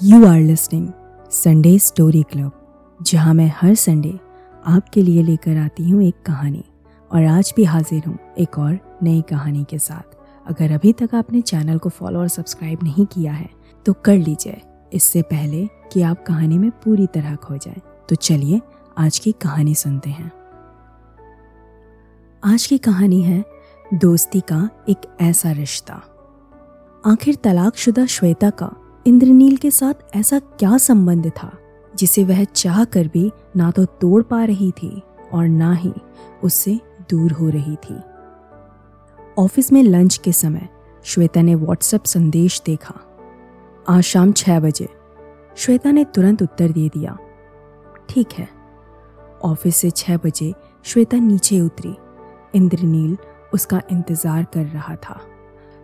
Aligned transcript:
You 0.00 0.24
are 0.26 0.40
listening 0.40 0.88
Sunday 1.32 1.78
story 1.78 2.22
club 2.22 2.98
जहाँ 3.00 3.34
मैं 3.34 3.50
हर 3.56 3.74
Sunday 3.74 4.12
आपके 4.66 5.02
लिए 5.02 5.22
लेकर 5.22 5.56
आती 5.56 5.88
हूँ 5.90 6.02
एक 6.02 6.14
कहानी, 6.26 6.64
और 7.10 7.24
आज 7.24 7.52
भी 7.56 7.64
हाजिर 7.64 8.02
हूँ 8.06 8.18
एक 8.38 8.58
और 8.58 8.78
नई 9.02 9.20
कहानी 9.22 9.64
के 9.70 9.78
साथ। 9.78 10.16
अगर 10.46 10.72
अभी 10.72 10.92
तक 10.92 11.14
आपने 11.14 11.40
चैनल 11.42 11.78
को 11.78 11.88
फॉलो 11.88 12.20
और 12.20 12.28
सब्सक्राइब 12.28 12.82
नहीं 12.82 13.06
किया 13.06 13.32
है 13.32 13.48
तो 13.86 13.92
कर 13.94 14.16
लीजिए। 14.16 14.60
इससे 14.92 15.22
पहले 15.22 15.66
कि 15.92 16.02
आप 16.02 16.24
कहानी 16.26 16.58
में 16.58 16.70
पूरी 16.84 17.06
तरह 17.06 17.36
खो 17.36 17.56
जाए 17.56 17.80
तो 18.08 18.14
चलिए 18.16 18.60
आज 18.98 19.18
की 19.18 19.32
कहानी 19.42 19.74
सुनते 19.76 20.10
हैं। 20.10 20.30
आज 22.42 22.66
की 22.66 22.78
कहानी 22.80 23.22
है 23.22 23.44
दोस्ती 23.94 24.40
का 24.42 24.68
एक 24.88 25.10
ऐसा 25.20 25.52
रिश्ता। 25.52 26.02
आखिर 27.04 27.34
तलाकशुदा 27.34 28.06
श्वेता 28.06 28.50
का 28.52 28.76
इंद्रनील 29.06 29.56
के 29.56 29.70
साथ 29.70 30.16
ऐसा 30.16 30.38
क्या 30.38 30.76
संबंध 30.78 31.28
था, 31.28 31.50
जिसे 31.94 32.22
वह 32.24 32.42
चाह 32.44 32.84
कर 32.84 33.08
भी 33.08 33.30
ना 33.56 33.70
तो 33.70 33.84
तोड़ 34.00 34.22
पा 34.22 34.44
रही 34.44 34.70
थी 34.72 35.02
और 35.32 35.46
ना 35.48 35.72
ही 35.72 35.92
उससे 36.44 36.78
दूर 37.10 37.32
हो 37.32 37.48
रही 37.48 37.76
थी। 37.76 37.94
ऑफ़िस 39.38 39.72
में 39.72 39.82
लंच 39.82 40.16
के 40.16 40.32
समय 40.32 40.68
श्वेता 41.04 41.42
ने 41.42 41.54
व्हाट्सएप 41.54 42.04
संदेश 42.04 42.60
देखा। 42.66 42.94
आज 43.88 44.02
शाम 44.02 44.32
छह 44.32 44.60
बजे। 44.60 44.88
श्वेता 45.56 45.90
ने 45.90 46.04
तुरंत 46.04 46.42
उत्तर 46.42 46.72
दे 46.72 46.88
दिया। 46.88 47.16
ठीक 48.08 48.32
है। 48.32 48.48
ऑफ़िस 49.44 49.76
से 49.76 49.90
छह 49.90 50.16
बजे 50.16 50.52
श्वेता 50.84 51.16
नीचे 51.16 51.60
उतरी। 51.60 51.94
इंद्रनील 52.54 53.16
उसका 53.54 53.82
इंतज़ार 53.92 54.46
कर 54.54 54.64
रहा 54.64 54.96
था। 54.98 55.20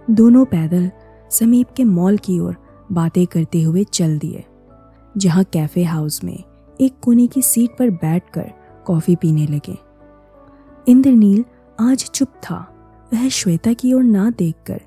दोनों 0.08 0.44
पैदल 0.44 0.90
समीप 1.30 1.70
के 1.76 1.84
मॉल 1.84 2.18
की 2.18 2.38
ओर 2.40 2.56
बातें 2.92 3.26
करते 3.26 3.62
हुए 3.62 3.84
चल 3.84 4.18
दिए, 4.18 4.44
जहाँ 5.16 5.44
कैफ़े 5.44 5.84
हाउस 5.84 6.24
में 6.24 6.44
एक 6.80 6.98
कोने 7.02 7.26
की 7.26 7.42
सीट 7.42 7.70
पर 7.78 7.90
बैठकर 7.90 8.52
कॉफ़ी 8.86 9.16
पीने 9.16 9.46
लगे। 9.46 9.78
इंद्रनील 10.88 11.44
आज 11.80 12.10
चुप 12.10 12.28
था। 12.28 12.74
वह 13.12 13.28
श्वेता 13.28 13.72
की 13.72 13.92
ओर 13.92 14.02
ना 14.02 14.30
देखकर 14.30 14.80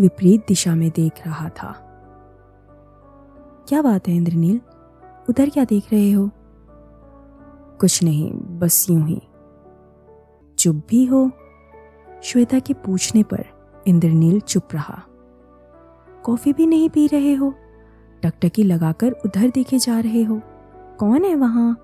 विपरीत 0.00 0.44
दिशा 0.48 0.74
में 0.74 0.90
देख 0.90 1.26
रहा 1.26 1.48
था। 1.48 1.72
क्या 3.68 3.82
बात 3.82 4.08
है 4.08 4.14
इंद्रनील? 4.14 4.60
उधर 5.30 5.50
क्या 5.50 5.64
देख 5.64 5.92
रहे 5.92 6.10
हो? 6.12 6.30
कुछ 7.80 8.02
नहीं, 8.02 8.32
बस 8.32 8.86
यूँ 8.90 9.06
ही। 9.06 9.22
चुप 10.58 10.82
भी 10.88 11.04
हो? 11.04 11.30
श्वेता 12.22 12.58
के 12.58 12.74
पूछने 12.74 13.22
पर 13.22 13.44
इंद्रनील 13.86 14.40
चुप 14.40 14.68
रहा। 14.72 15.02
कॉफ़ी 16.26 16.52
भी 16.52 16.66
नहीं 16.66 16.88
पी 16.90 17.06
रहे 17.06 17.34
हो? 17.34 17.54
टकटकी 18.22 18.62
लगाकर 18.62 19.12
उधर 19.12 19.50
देखे 19.50 19.78
जा 19.78 20.00
रहे 20.00 20.22
हो। 20.22 20.40
कौन 20.98 21.24
है 21.24 21.34
वहाँ? 21.34 21.82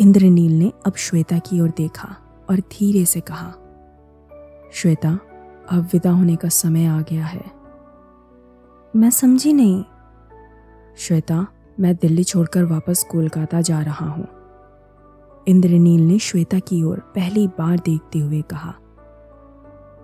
इंद्रनील 0.00 0.58
ने 0.58 0.72
अब 0.86 0.94
श्वेता 0.96 1.38
की 1.38 1.60
ओर 1.60 1.70
देखा 1.76 2.16
और 2.50 2.60
धीरे 2.60 3.04
से 3.04 3.20
कहा, 3.20 3.50
श्वेता, 4.72 5.18
अब 5.70 5.88
विदा 5.92 6.10
होने 6.10 6.36
का 6.36 6.48
समय 6.48 6.86
आ 6.86 7.00
गया 7.00 7.24
है। 7.24 7.44
मैं 8.96 9.10
समझी 9.10 9.52
नहीं। 9.52 9.84
श्वेता, 10.96 11.46
मैं 11.80 11.94
दिल्ली 11.94 12.24
छोड़कर 12.24 12.64
वापस 12.64 13.04
कोलकाता 13.10 13.60
जा 13.60 13.80
रहा 13.80 14.06
हूँ। 14.06 14.26
इंद्रनील 15.48 16.06
ने 16.06 16.18
श्वेता 16.18 16.58
की 16.58 16.82
ओर 16.82 16.98
पहली 16.98 17.46
बार 17.48 17.78
देखते 17.78 18.18
हुए 18.18 18.42
कहा, 18.42 18.74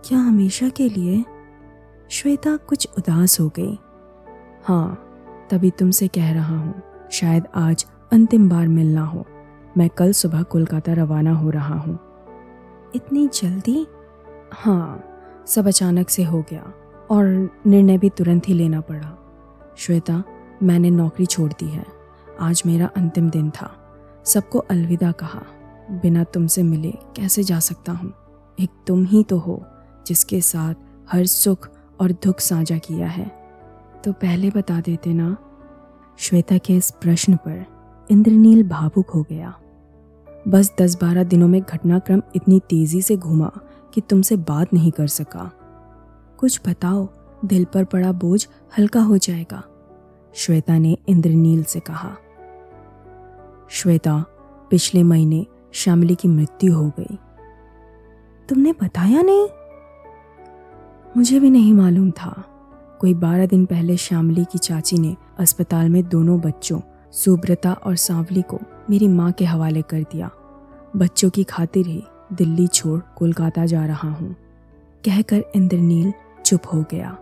क्या 0.04 0.18
हमेशा 0.18 0.68
के 0.68 0.88
लिए? 0.88 1.24
श्वेता 2.10 2.56
कुछ 2.56 2.88
उदास 2.98 3.40
हो 3.40 3.48
गई। 3.48 3.78
हाँ 4.64 5.02
तभी 5.50 5.70
तुमसे 5.70 6.08
कह 6.08 6.32
रहा 6.32 6.58
हूँ, 6.58 6.82
शायद 7.10 7.46
आज 7.54 7.86
अंतिम 8.12 8.48
बार 8.48 8.68
मिलना 8.68 9.04
हो। 9.04 9.24
मैं 9.78 9.88
कल 9.90 10.12
सुबह 10.12 10.42
कोलकाता 10.42 10.92
रवाना 10.92 11.32
हो 11.32 11.50
रहा 11.50 11.74
हूँ। 11.74 11.98
इतनी 12.94 13.26
जल्दी? 13.28 13.86
हाँ 14.54 15.04
सब 15.46 15.66
अचानक 15.66 16.10
से 16.10 16.24
हो 16.24 16.44
गया 16.50 16.72
और 17.10 17.50
निर्णय 17.66 17.98
भी 17.98 18.10
तुरंत 18.10 18.48
ही 18.48 18.54
लेना 18.54 18.80
पड़ा। 18.80 19.12
श्वेता, 19.78 20.22
मैंने 20.62 20.90
नौकरी 20.90 21.26
छोड़ 21.26 21.52
दी 21.52 21.68
है। 21.68 21.84
आज 22.40 22.62
मेरा 22.66 22.86
अंतिम 22.96 23.30
दिन 23.30 23.50
था। 23.50 23.70
सबको 24.24 24.58
अलविदा 24.58 25.12
कहा। 25.12 25.42
बिना 25.90 26.24
तुमसे 26.24 26.62
मिले 26.62 26.90
कैसे 26.90 27.42
जा 27.42 27.58
सकता 27.58 27.92
हूँ? 27.92 28.12
एक 28.60 28.70
तुम 28.86 29.04
ही 29.04 29.24
तो 29.24 29.38
हो, 29.38 29.62
जिसके 30.06 30.40
साथ 30.40 30.74
हर 31.12 31.26
सुख 31.26 31.68
और 32.00 32.12
दुख 32.12 32.40
साझा 32.40 32.78
किया 32.78 33.08
है। 33.08 33.26
तो 34.04 34.12
पहले 34.12 34.50
बता 34.50 34.80
देते 34.80 35.14
ना। 35.14 35.36
श्वेता 36.18 36.58
के 36.58 36.76
इस 36.76 36.90
प्रश्न 36.90 37.36
पर 37.36 37.64
इंद्रनील 38.10 38.68
भावुक 38.68 39.10
हो 39.10 39.22
गया। 39.22 39.58
बस 40.48 40.72
दस 40.80 40.94
बारह 41.02 41.24
दिनों 41.24 41.48
में 41.48 41.62
घटनाक्रम 41.62 42.22
इतनी 42.36 42.60
तेज़ी 42.60 43.02
से 43.02 43.16
घूमा 43.16 43.52
कि 43.94 44.00
तुमसे 44.00 44.36
बात 44.36 44.74
नहीं 44.74 44.92
कर 44.92 45.06
सका। 45.06 45.50
कुछ 46.38 46.60
बताओ, 46.68 47.08
दिल 47.44 47.64
पर 47.64 47.84
पड़ा 47.84 48.12
बोझ 48.12 48.46
हल्का 48.78 49.00
हो 49.00 49.18
जाएगा, 49.18 49.62
श्वेता 50.34 50.78
ने 50.78 50.98
इंद्रनील 51.08 51.64
से 51.64 51.80
कहा। 51.80 52.16
श्वेता, 53.70 54.24
पिछले 54.70 55.02
महीने 55.02 55.46
श्यामली 55.72 56.14
की 56.14 56.28
मृत्यु 56.28 56.74
हो 56.74 56.92
गई। 57.00 57.18
तुमने 58.48 58.72
बताया 58.72 59.22
नहीं? 59.22 59.48
मुझे 61.16 61.40
भी 61.40 61.50
नहीं 61.50 61.72
मालूम 61.74 62.10
था। 62.10 62.44
कोई 63.00 63.14
बारह 63.14 63.46
दिन 63.46 63.66
पहले 63.66 63.96
श्यामली 63.96 64.44
की 64.44 64.58
चाची 64.58 64.98
ने 64.98 65.16
अस्पताल 65.38 65.88
में 65.88 66.08
दोनों 66.08 66.40
बच्चों, 66.40 66.80
सुब्रता 67.12 67.72
और 67.72 67.96
सांवली 67.96 68.42
को 68.42 68.60
मेरी 68.90 69.08
माँ 69.08 69.32
के 69.32 69.44
हवाले 69.44 69.82
कर 69.82 70.02
दिया। 70.02 70.30
बच्चों 70.96 71.30
की 71.30 71.44
खातिर 71.44 71.86
ही 71.86 72.04
दिल्ली 72.32 72.66
छोड़ 72.66 73.00
कोलकाता 73.00 73.66
जा 73.66 73.86
रहा 73.86 74.10
हूँ। 74.10 74.36
कहकर 75.04 75.44
इंद्रनील 75.54 76.12
चुप 76.46 76.60
हो 76.74 76.84
गया। 76.90 77.18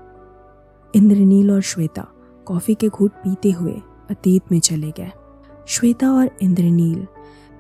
इंद्रनील 0.95 1.51
और 1.51 1.61
श्वेता 1.61 2.07
कॉफ़ी 2.47 2.75
के 2.75 2.89
घूट 2.89 3.13
पीते 3.13 3.51
हुए 3.51 3.75
अतीत 4.11 4.43
में 4.53 4.61
चले 4.61 4.91
गए। 4.91 5.13
श्वेता 5.67 6.13
और 6.13 6.31
इंद्रनील 6.43 7.07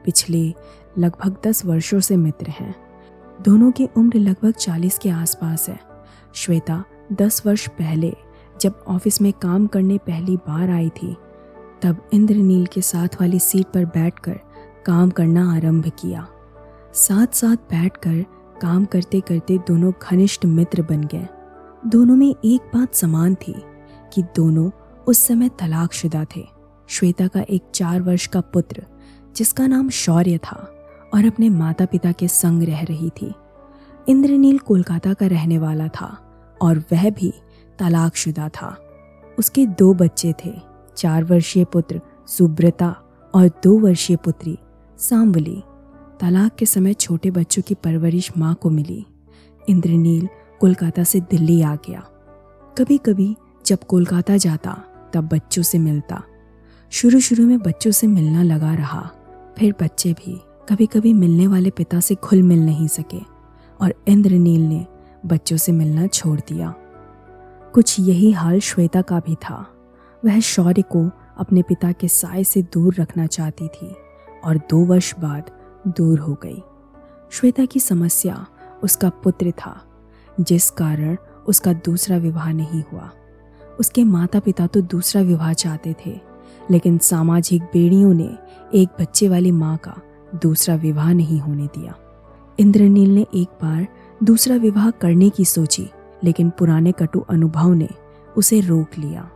पिछले 0.05 0.55
लगभग 0.99 1.37
दस 1.47 1.65
वर्षों 1.67 2.00
से 2.00 2.17
मित्र 2.17 2.49
हैं। 2.49 2.75
दोनों 3.43 3.71
की 3.71 3.89
उम्र 3.97 4.19
लगभग 4.19 4.50
चालीस 4.50 4.99
के 4.99 5.11
आसपास 5.11 5.69
है। 5.69 5.94
श्वेता, 6.34 6.84
दस 7.12 7.47
वर्ष 7.47 7.69
पहले, 7.69 8.17
जब 8.61 8.84
ऑफ़िस 8.89 9.21
में 9.21 9.33
काम 9.33 9.67
करने 9.67 9.99
पहली 9.99 10.37
बार 10.37 10.71
आई 10.71 10.89
थी, 10.89 11.17
तब 11.83 12.09
इंद्रनील 12.12 12.67
के 12.67 12.83
साथ 12.83 13.09
वाली 13.21 13.39
सीट 13.39 13.67
पर 13.67 13.84
बैठकर 13.84 14.41
काम 14.87 15.11
करना 15.11 15.55
आरंभ 15.55 15.93
किया। 15.99 16.28
साथ 16.94 17.27
साथ 17.27 17.56
बैठकर 17.56 18.25
काम 18.62 18.84
करते 18.84 19.21
करते 19.21 19.59
दोनों 19.59 19.93
घनिष्ठ 20.03 20.44
मित्र 20.44 20.83
बन 20.83 21.05
गए। 21.05 21.28
दोनों 21.87 22.17
में 22.17 22.34
एक 22.44 22.61
बात 22.61 22.94
समान 22.94 23.34
थी 23.34 23.55
कि 24.12 24.23
दोनों 24.23 24.71
उस 25.09 25.27
समय 25.27 25.49
तलाकशुदा 25.49 26.27
थे। 26.37 26.47
श्वेता 26.89 27.27
का 27.27 27.41
एक 27.41 27.62
चार 27.75 28.03
वर्ष 28.03 28.27
का 28.27 28.41
पुत्र, 28.41 28.87
जिसका 29.37 29.67
नाम 29.67 29.89
शौर्य 29.89 30.39
था 30.39 30.75
और 31.15 31.27
अपने 31.27 31.49
माता 31.49 31.87
पिता 31.87 32.12
के 32.12 32.28
संग 32.28 32.62
रह 32.62 32.83
रही 32.83 33.11
थी। 33.11 33.34
इंद्रनील 34.09 34.59
कोलकाता 34.59 35.15
का 35.15 35.27
रहने 35.27 35.59
वाला 35.59 35.89
था। 35.89 36.24
और 36.65 36.79
वह 36.79 37.11
भी 37.11 37.33
तलाकशुदा 37.79 38.49
था। 38.49 38.79
उसके 39.39 39.67
दो 39.67 39.95
बच्चे 39.95 40.35
थे, 40.45 40.53
चार 40.97 41.25
वर्षीय 41.25 41.65
पुत्र 41.65 42.01
सुब्रता 42.29 42.97
और 43.35 43.49
दो 43.49 43.79
वर्षीय 43.79 44.17
पुत्री 44.17 44.59
सांवली 44.99 45.63
तलाक 46.21 46.55
के 46.55 46.67
समय 46.67 46.93
छोटे 46.93 47.31
बच्चों 47.31 47.63
की 47.63 47.75
परवरिश 47.75 48.31
माँ 48.39 48.55
को 48.55 48.71
मिली। 48.71 49.07
इंद्रनील 49.69 50.29
कोलकाता 50.61 51.05
से 51.05 51.21
दिल्ली 51.21 51.63
आ 51.63 51.75
गया। 51.75 52.01
कभी 52.79 52.99
कभी 52.99 53.37
जब 53.67 53.79
कोलकाता 53.79 54.37
जाता, 54.37 54.85
तब 55.13 55.29
बच्चों 55.29 55.63
से 55.63 55.79
मिलता। 55.79 56.23
शुरू 56.91 57.21
शुरू 57.21 57.47
में 57.47 57.59
बच्चों 57.59 57.91
से 57.91 58.06
मिलना 58.06 58.43
लगा 58.43 58.75
रहा। 58.75 59.11
फिर 59.59 59.75
बच्चे 59.83 60.12
भी 60.12 60.41
कभी 60.69 60.87
कभी 60.87 61.12
मिलने 61.12 61.47
वाले 61.47 61.71
पिता 61.71 62.00
से 62.00 62.15
खुल 62.15 62.43
मिल 62.43 62.67
नहीं 62.67 62.88
सके 62.88 63.21
और 63.81 63.94
इंद्रनील 64.09 64.61
ने 64.61 64.87
बच्चों 65.26 65.56
से 65.56 65.73
मिलना 65.73 66.06
छोड़ 66.06 66.41
दिया। 66.41 66.75
कुछ 67.75 68.00
यही 68.00 68.32
हाल 68.32 68.61
श्वेता 68.61 69.03
का 69.03 69.21
भी 69.21 69.35
था। 69.35 69.67
वह 70.25 70.41
शौर्य 70.41 70.82
को 70.82 71.11
अपने 71.38 71.62
पिता 71.62 71.93
के 71.93 72.09
साय 72.09 72.44
से 72.44 72.62
दूर 72.62 72.94
रखना 72.94 73.26
चाहती 73.26 73.69
थी 73.69 73.94
और 74.44 74.56
दो 74.56 74.85
वर्ष 74.85 75.15
बाद 75.19 75.50
दूर 75.88 76.19
हो 76.19 76.35
गई। 76.43 76.62
श्वेता 77.31 77.65
की 77.65 77.81
समस्या 77.81 78.47
उसका 78.82 79.09
पुत्र 79.09 79.50
था, 79.50 79.81
जिस 80.41 80.71
कारण 80.71 81.17
उसका 81.49 81.73
दूसरा 81.73 82.17
विवाह 82.17 82.53
नहीं 82.53 82.82
हुआ। 82.93 83.11
उसके 83.81 84.05
माता 84.05 84.41
पिता 84.41 84.67
तो 84.67 84.81
दूसरा 84.81 85.23
विवाह 85.23 85.53
चाहते 85.53 85.94
थे, 86.06 86.21
लेकिन 86.71 86.99
सामाजिक 86.99 87.62
बेड़ियों 87.62 88.15
ने 88.15 88.31
एक 88.75 88.88
बच्चे 89.00 89.29
वाली 89.29 89.53
माँ 89.53 89.76
का 89.76 89.94
दूसरा 90.35 90.75
विवाह 90.75 91.12
नहीं 91.12 91.41
होने 91.41 91.67
दिया। 91.67 91.94
इंद्रनील 92.59 93.15
ने 93.15 93.26
एक 93.35 93.49
बार 93.62 93.87
दूसरा 94.25 94.56
विवाह 94.56 94.91
करने 94.91 95.31
की 95.31 95.44
सोची, 95.44 95.91
लेकिन 96.25 96.50
पुराने 96.50 96.93
कटु 96.93 97.21
अनुभव 97.21 97.73
ने 97.73 97.88
उसे 98.37 98.61
रोक 98.61 98.99
लिया। 98.99 99.31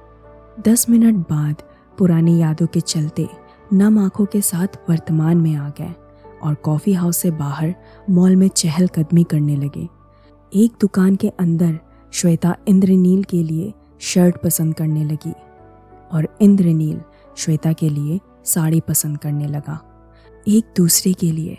दस 0.69 0.89
मिनट 0.91 1.15
बाद 1.15 1.63
पुरानी 1.99 2.39
यादों 2.39 2.67
के 2.67 2.81
चलते 2.81 3.29
नम 3.73 3.99
आँखों 3.99 4.27
के 4.27 4.41
साथ 4.41 4.79
वर्तमान 4.91 5.37
में 5.37 5.55
आ 5.55 5.69
गए 5.69 5.95
और 6.43 6.55
कॉफ़ी 6.55 6.93
हाउस 6.93 7.17
से 7.17 7.31
बाहर 7.31 7.75
मॉल 8.11 8.37
में 8.37 8.49
चहलकदमी 8.49 9.25
करने 9.25 9.57
लगे। 9.57 9.89
एक 10.53 10.73
दुकान 10.81 11.17
के 11.17 11.29
अंदर 11.29 11.79
श्वेता 12.13 12.57
इंद्रनील 12.69 13.23
के 13.25 13.43
लिए 13.43 13.73
शर्ट 14.01 14.37
पसंद 14.43 14.75
करने 14.75 15.05
लगी 15.05 15.35
और 16.13 16.29
इंद्रनील 16.41 17.01
श्वेता 17.37 17.73
के 17.73 17.89
लिए 17.89 18.21
साड़ी 18.45 18.81
पसंद 18.81 19.19
करने 19.19 19.47
लगा। 19.47 19.81
एक 20.49 20.73
दूसरे 20.77 21.13
के 21.13 21.33
लिए 21.33 21.59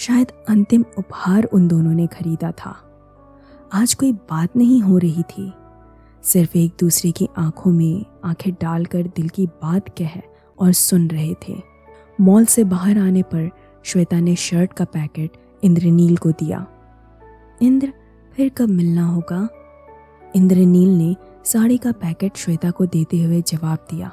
शायद 0.00 0.32
अंतिम 0.48 0.84
उपहार 0.98 1.44
उन 1.44 1.68
दोनों 1.68 1.92
ने 1.92 2.06
खरीदा 2.06 2.50
था। 2.50 2.76
आज 3.72 3.94
कोई 3.94 4.12
बात 4.12 4.56
नहीं 4.56 4.82
हो 4.82 4.98
रही 4.98 5.22
थी। 5.22 5.52
सिर्फ़ 6.22 6.58
एक 6.58 6.72
दूसरे 6.80 7.10
की 7.10 7.28
आँखों 7.38 7.72
में 7.72 8.06
आँखें 8.24 8.52
डालकर 8.52 9.02
दिल 9.02 9.28
की 9.28 9.46
बात 9.46 9.88
कह 9.88 10.20
और 10.58 10.72
सुन 10.72 11.08
रहे 11.08 11.34
थे। 11.34 11.62
मॉल 12.20 12.44
से 12.44 12.64
बाहर 12.64 12.98
आने 12.98 13.22
पर 13.22 13.50
श्वेता 13.84 14.20
ने 14.20 14.36
शर्ट 14.36 14.72
का 14.72 14.84
पैकेट 14.84 15.30
इंद्रनील 15.62 16.16
को 16.16 16.30
दिया। 16.30 16.66
इंद्र, 17.62 17.92
फिर 18.32 18.48
कब 18.48 18.68
मिलना 18.68 19.06
होगा? 19.06 19.48
इंद्रनील 20.36 20.98
ने 20.98 21.16
साड़ी 21.44 21.78
का 21.78 21.92
पैकेट 21.92 22.36
श्वेता 22.36 22.70
को 22.70 22.86
देते 22.86 23.22
हुए 23.22 23.42
जवाब 23.42 23.78
दिया। 23.90 24.12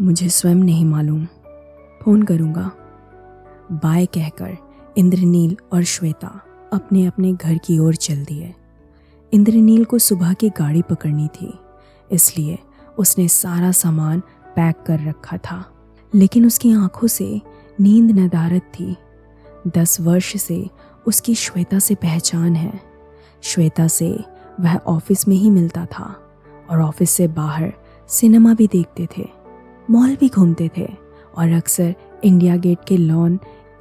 मुझे 0.00 0.28
स्वयं 0.28 0.54
नहीं 0.54 0.84
मालूम। 0.84 1.24
फ़ोन 2.02 2.22
करूँगा। 2.22 2.70
बाय 3.72 4.06
कहकर 4.06 4.56
इंद्रनील 4.96 5.56
और 5.72 5.82
श्वेता 5.82 6.40
अपने 6.72 7.04
अपने 7.06 7.32
घर 7.32 7.58
की 7.58 7.78
ओर 7.78 7.94
चल 7.94 8.24
दिए। 8.24 8.54
इंद्रनील 9.32 9.84
को 9.84 9.98
सुबह 9.98 10.32
की 10.32 10.48
गाड़ी 10.48 10.82
पकड़नी 10.82 11.28
थी, 11.28 11.52
इसलिए 12.12 12.58
उसने 12.98 13.28
सारा 13.28 13.72
सामान 13.72 14.20
पैक 14.56 14.76
कर 14.86 15.00
रखा 15.00 15.36
था। 15.36 15.64
लेकिन 16.14 16.46
उसकी 16.46 16.72
आँखों 16.72 17.08
से 17.08 17.40
नींद 17.80 18.10
नदारत 18.10 18.62
थी। 18.62 18.96
दस 19.68 20.00
वर्ष 20.00 20.36
से 20.36 20.68
उसकी 21.06 21.34
श्वेता 21.34 21.78
से 21.78 21.94
पहचान 21.94 22.56
है। 22.56 22.80
श्वेता 23.42 23.88
से 23.88 24.18
वह 24.60 24.76
ऑफ़िस 24.76 25.28
में 25.28 25.36
ही 25.36 25.50
मिलता 25.50 25.86
था 25.86 26.14
और 26.70 26.80
ऑफ़िस 26.80 27.10
से 27.10 27.28
बाहर 27.28 27.72
सिनेमा 28.08 28.54
भी 28.54 28.66
देखते 28.66 29.08
थे, 29.18 29.28
मॉल 29.90 30.16
भी 30.16 30.28
घूमते 30.28 30.70
थे 30.76 30.88
और 31.36 31.52
अक्सर 31.52 31.94
इंडिया 32.24 32.56
गेट 32.56 32.78
के 32.88 32.96
लॉन 32.96 33.38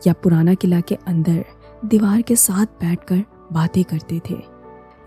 या 0.08 0.14
पुराना 0.14 0.54
किला 0.54 0.80
के 0.82 0.96
अंदर 1.08 1.44
दीवार 1.86 2.22
के 2.22 2.36
साथ 2.36 2.66
बैठकर 2.82 3.24
बातें 3.52 3.84
करते 3.84 4.22
थे। 4.30 4.38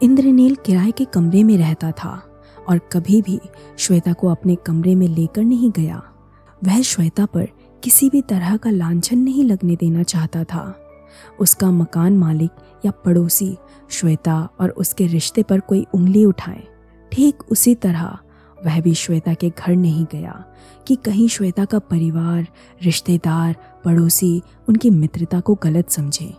इंद्रनील 0.02 0.54
किराए 0.56 0.90
के 0.90 1.04
कमरे 1.04 1.42
में 1.44 1.56
रहता 1.58 1.90
था 1.92 2.22
और 2.68 2.78
कभी 2.92 3.20
भी 3.22 3.40
श्वेता 3.78 4.12
को 4.12 4.28
अपने 4.28 4.54
कमरे 4.56 4.94
में 4.94 5.06
लेकर 5.08 5.44
नहीं 5.44 5.70
गया। 5.70 6.02
वह 6.62 6.80
श्वेता 6.82 7.26
पर 7.26 7.48
किसी 7.82 8.08
भी 8.10 8.20
तरह 8.22 8.56
का 8.56 8.70
लांछन 8.70 9.18
नहीं 9.18 9.44
लगने 9.44 9.76
देना 9.76 10.02
चाहता 10.02 10.44
था। 10.44 10.74
उसका 11.40 11.70
मकान 11.70 12.16
मालिक 12.18 12.50
या 12.84 12.90
पड़ोसी 13.04 13.56
श्वेता 13.90 14.36
और 14.60 14.70
उसके 14.70 15.06
रिश्ते 15.06 15.42
पर 15.42 15.60
कोई 15.60 15.84
उंगली 15.94 16.24
उठाए, 16.24 16.62
ठीक 17.12 17.42
उसी 17.50 17.74
तरह 17.74 18.18
वह 18.64 18.80
भी 18.80 18.94
श्वेता 18.94 19.34
के 19.34 19.50
घर 19.50 19.76
नहीं 19.76 20.04
गया 20.12 20.44
कि 20.86 20.96
कहीं 20.96 21.28
श्वेता 21.28 21.64
का 21.64 21.78
परिवार, 21.78 22.46
रिश्तेदार, 22.82 23.56
पड़ोसी 23.84 24.42
उनकी 24.68 24.90
मित्रता 24.90 25.40
को 25.40 25.54
गलत 25.54 25.90
समझे। 25.90 26.34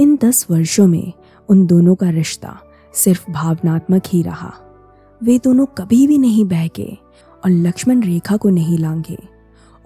इन 0.00 0.16
दस 0.16 0.46
वर्षों 0.50 0.86
में 0.86 1.12
उन 1.48 1.66
दोनों 1.66 1.94
का 1.94 2.10
रिश्ता 2.10 2.58
सिर्फ़ 2.94 3.30
भावनात्मक 3.30 4.02
ही 4.06 4.22
रहा। 4.22 4.52
वे 5.22 5.38
दोनों 5.38 5.66
कभी 5.66 6.06
भी 6.06 6.18
नहीं 6.18 6.44
बहके 6.44 6.88
और 7.44 7.50
लक्ष्मण 7.50 8.02
रेखा 8.02 8.36
को 8.36 8.50
नहीं 8.50 8.78
लांघे। 8.78 9.18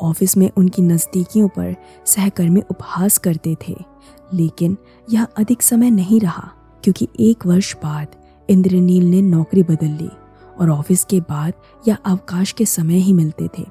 ऑफ़िस 0.01 0.37
में 0.37 0.51
उनकी 0.57 0.83
नज़दीकियों 0.83 1.49
पर 1.49 1.75
सहकर्मी 2.07 2.63
उपहास 2.71 3.19
करते 3.19 3.57
थे, 3.69 3.77
लेकिन 4.35 4.77
यह 5.11 5.27
अधिक 5.37 5.63
समय 5.63 5.91
नहीं 5.91 6.21
रहा, 6.21 6.51
क्योंकि 6.85 7.09
एक 7.21 7.47
वर्ष 7.47 7.75
बाद 7.77 8.17
इंद्रनील 8.49 9.11
ने 9.11 9.23
नौकरी 9.23 9.63
बदल 9.63 9.91
ली। 10.03 10.09
और 10.61 10.71
ऑफ़िस 10.71 11.05
के 11.05 11.21
बाद 11.21 11.53
या 11.89 11.99
अवकाश 12.05 12.53
के 12.53 12.67
समय 12.67 12.97
ही 12.97 13.13
मिलते 13.13 13.49
थे। 13.59 13.67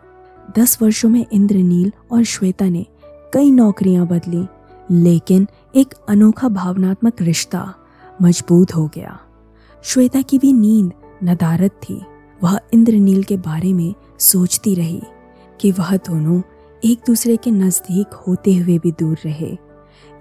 दस 0.59 0.77
वर्षों 0.81 1.09
में 1.09 1.25
इंद्रनील 1.33 1.91
और 2.11 2.23
श्वेता 2.23 2.69
ने 2.69 2.85
कई 3.33 3.51
नौकरियाँ 3.51 4.07
बदली, 4.07 4.47
लेकिन 4.91 5.47
एक 5.75 5.93
अनोखा 6.09 6.49
भावनात्मक 6.49 7.21
रिश्ता 7.21 7.73
मज़बूत 8.21 8.75
हो 8.75 8.87
गया। 8.87 9.19
श्वेता 9.83 10.21
की 10.21 10.39
भी 10.39 10.53
नींद 10.53 10.91
नदारत 11.23 11.71
थी। 11.71 12.01
वह 12.43 12.59
इंद्रनील 12.73 13.23
के 13.23 13.37
बारे 13.37 13.73
में 13.73 13.93
सोचती 14.19 14.75
रही 14.75 15.01
कि 15.61 15.71
वह 15.71 15.97
दोनों 15.97 16.41
एक 16.85 16.99
दूसरे 17.07 17.37
के 17.37 17.51
नज़दीक 17.51 18.13
होते 18.13 18.55
हुए 18.55 18.77
भी 18.77 18.91
दूर 18.91 19.17
रहे। 19.25 19.57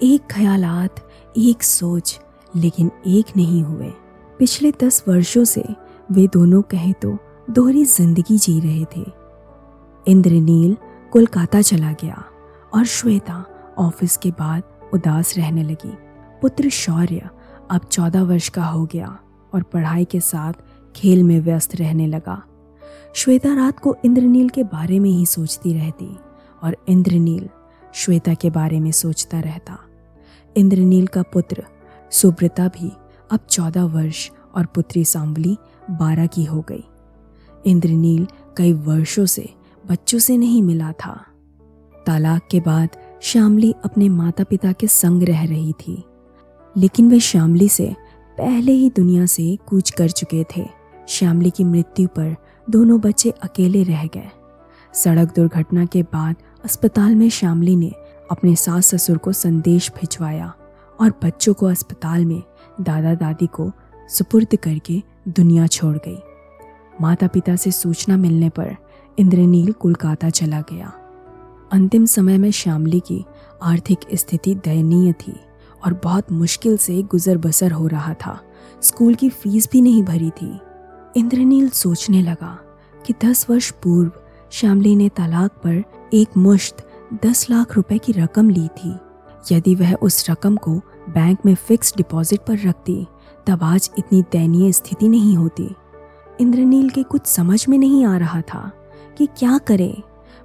एक 0.02 0.20
ख्यालात, 0.30 1.08
एक 1.38 1.62
सोच, 1.62 2.20
लेकिन 2.56 2.90
एक 3.06 3.26
नहीं 3.36 3.62
हुए। 3.62 3.92
पिछले 4.38 4.72
दस 4.82 5.04
वर्षों 5.08 5.44
से 5.44 5.64
वे 6.08 6.26
दोनों 6.26 6.60
कहे 6.62 6.92
तो 6.92 7.16
दोहरी 7.50 7.84
ज़िंदगी 7.84 8.36
जी 8.38 8.58
रहे 8.60 8.84
थे। 8.96 9.04
इंद्रनील 10.06 10.76
कोलकाता 11.12 11.60
चला 11.62 11.92
गया 11.92 12.24
और 12.74 12.84
श्वेता 12.84 13.44
ऑफ़िस 13.78 14.16
के 14.16 14.30
बाद 14.30 14.62
उदास 14.94 15.36
रहने 15.36 15.62
लगी। 15.62 15.92
पुत्र 16.42 16.68
शौर्य 16.70 17.30
अब 17.70 17.84
चौदह 17.84 18.22
वर्ष 18.22 18.48
का 18.48 18.64
हो 18.64 18.84
गया 18.84 19.18
और 19.52 19.62
पढ़ाई 19.62 20.04
के 20.04 20.20
साथ 20.20 20.52
खेल 20.96 21.22
में 21.22 21.38
व्यस्त 21.40 21.76
रहने 21.76 22.06
लगा। 22.06 22.42
श्वेता 23.14 23.54
रात 23.54 23.78
को 23.78 23.96
इंद्रनील 24.04 24.48
के 24.48 24.62
बारे 24.64 24.98
में 24.98 25.10
ही 25.10 25.26
सोचती 25.26 25.74
रहती 25.74 26.16
और 26.62 26.76
इंद्रनील 26.88 27.48
श्वेता 27.94 28.34
के 28.34 28.50
बारे 28.50 28.80
में 28.80 28.90
सोचता 28.92 29.40
रहता। 29.40 29.78
इंद्रनील 30.56 31.06
का 31.06 31.22
पुत्र 31.22 31.64
सुब्रता 32.12 32.68
भी 32.68 32.92
अब 33.30 33.46
चौदह 33.50 33.84
वर्ष 33.84 34.30
और 34.54 34.66
पुत्री 34.66 35.04
सांबली 35.04 35.56
बारह 35.90 36.26
की 36.26 36.44
हो 36.44 36.64
गई। 36.68 36.84
इंद्रनील 37.66 38.26
कई 38.56 38.72
वर्षों 38.72 39.26
से 39.26 39.54
बच्चों 39.86 40.18
से 40.18 40.36
नहीं 40.36 40.62
मिला 40.62 40.92
था। 40.92 41.24
तालाक 42.06 42.42
के 42.50 42.60
बाद 42.60 42.88
श्यामली 43.22 43.74
अपने 43.84 44.08
माता 44.08 44.44
पिता 44.44 44.72
के 44.72 44.86
संग 44.86 45.22
रह 45.22 45.44
रही 45.44 45.72
थी। 45.72 46.04
लेकिन 46.76 47.10
वे 47.10 47.20
श्यामली 47.20 47.68
से 47.68 47.96
पहले 48.38 48.72
ही 48.72 48.90
दुनिया 48.90 49.26
से 49.26 49.58
कूच 49.66 49.90
कर 49.90 50.10
चुके 50.10 50.44
थे। 50.56 50.66
श्यामली 51.08 51.50
की 51.50 51.64
मृत्यु 51.64 52.08
पर 52.08 52.36
दोनों 52.70 53.00
बच्चे 53.00 53.30
अकेले 53.30 53.82
रह 53.82 54.06
गए। 54.06 54.30
सड़क 54.94 55.32
दुर्घटना 55.36 55.84
के 55.84 56.02
बाद 56.02 56.36
अस्पताल 56.64 57.14
में 57.14 57.30
श्यामली 57.30 57.76
ने 57.76 57.92
अपने 58.30 58.56
सास 58.56 58.86
ससुर 58.86 59.18
को 59.18 59.32
संदेश 59.32 59.92
भिजवाया 60.00 60.54
और 61.00 61.10
बच्चों 61.24 61.54
को 61.54 61.66
अस्पताल 61.66 62.24
में 62.24 62.42
दादा 62.80 63.14
दादी 63.14 63.46
को 63.46 63.72
सुपुर्द 64.08 64.56
करके 64.56 65.02
दुनिया 65.28 65.66
छोड़ 65.66 65.96
गई। 65.96 66.18
माता 67.00 67.26
पिता 67.26 67.56
से 67.56 67.70
सूचना 67.70 68.16
मिलने 68.16 68.48
पर 68.48 68.76
इंद्रनील 69.18 69.72
कोलकाता 69.72 70.30
चला 70.30 70.60
गया। 70.60 70.92
अंतिम 71.72 72.06
समय 72.06 72.38
में 72.38 72.50
श्यामली 72.50 73.00
की 73.00 73.24
आर्थिक 73.62 73.98
स्थिति 74.14 74.54
दयनीय 74.54 75.12
थी 75.12 75.40
और 75.84 76.00
बहुत 76.04 76.32
मुश्किल 76.32 76.76
से 76.76 77.02
गुजर 77.02 77.38
बसर 77.38 77.72
हो 77.72 77.86
रहा 77.86 78.14
था। 78.14 78.40
स्कूल 78.82 79.14
की 79.14 79.28
फ़ीस 79.28 79.68
भी 79.72 79.80
नहीं 79.80 80.02
भरी 80.02 80.30
थी। 80.30 80.60
इंद्रनील 81.16 81.68
सोचने 81.68 82.22
लगा 82.22 82.58
कि 83.06 83.14
दस 83.24 83.46
वर्ष 83.50 83.70
पूर्व 83.70 84.12
श्यामली 84.50 84.96
ने 84.96 85.08
तलाक 85.08 85.50
पर 85.50 85.84
एक 86.14 86.36
मुश्त 86.36 86.88
दस 87.26 87.50
लाख 87.50 87.74
रुपए 87.74 87.98
की 87.98 88.12
रकम 88.12 88.50
ली 88.50 88.68
थी। 88.68 88.96
यदि 89.52 89.74
वह 89.74 89.94
उस 89.94 90.30
रकम 90.30 90.56
को 90.56 90.74
बैंक 91.08 91.38
में 91.46 91.54
फिक्स 91.54 91.94
डिपॉजिट 91.96 92.40
पर 92.40 92.58
रखती 92.58 93.06
तब 93.46 93.62
आज 93.62 93.90
इतनी 93.98 94.22
दयनीय 94.32 94.72
स्थिति 94.72 95.08
नहीं 95.08 95.36
होती। 95.36 95.74
इंद्रनील 96.40 96.90
के 96.90 97.02
कुछ 97.02 97.26
समझ 97.26 97.68
में 97.68 97.78
नहीं 97.78 98.04
आ 98.04 98.16
रहा 98.16 98.40
था 98.40 98.72
कि 99.18 99.26
क्या 99.26 99.58
करे। 99.58 100.02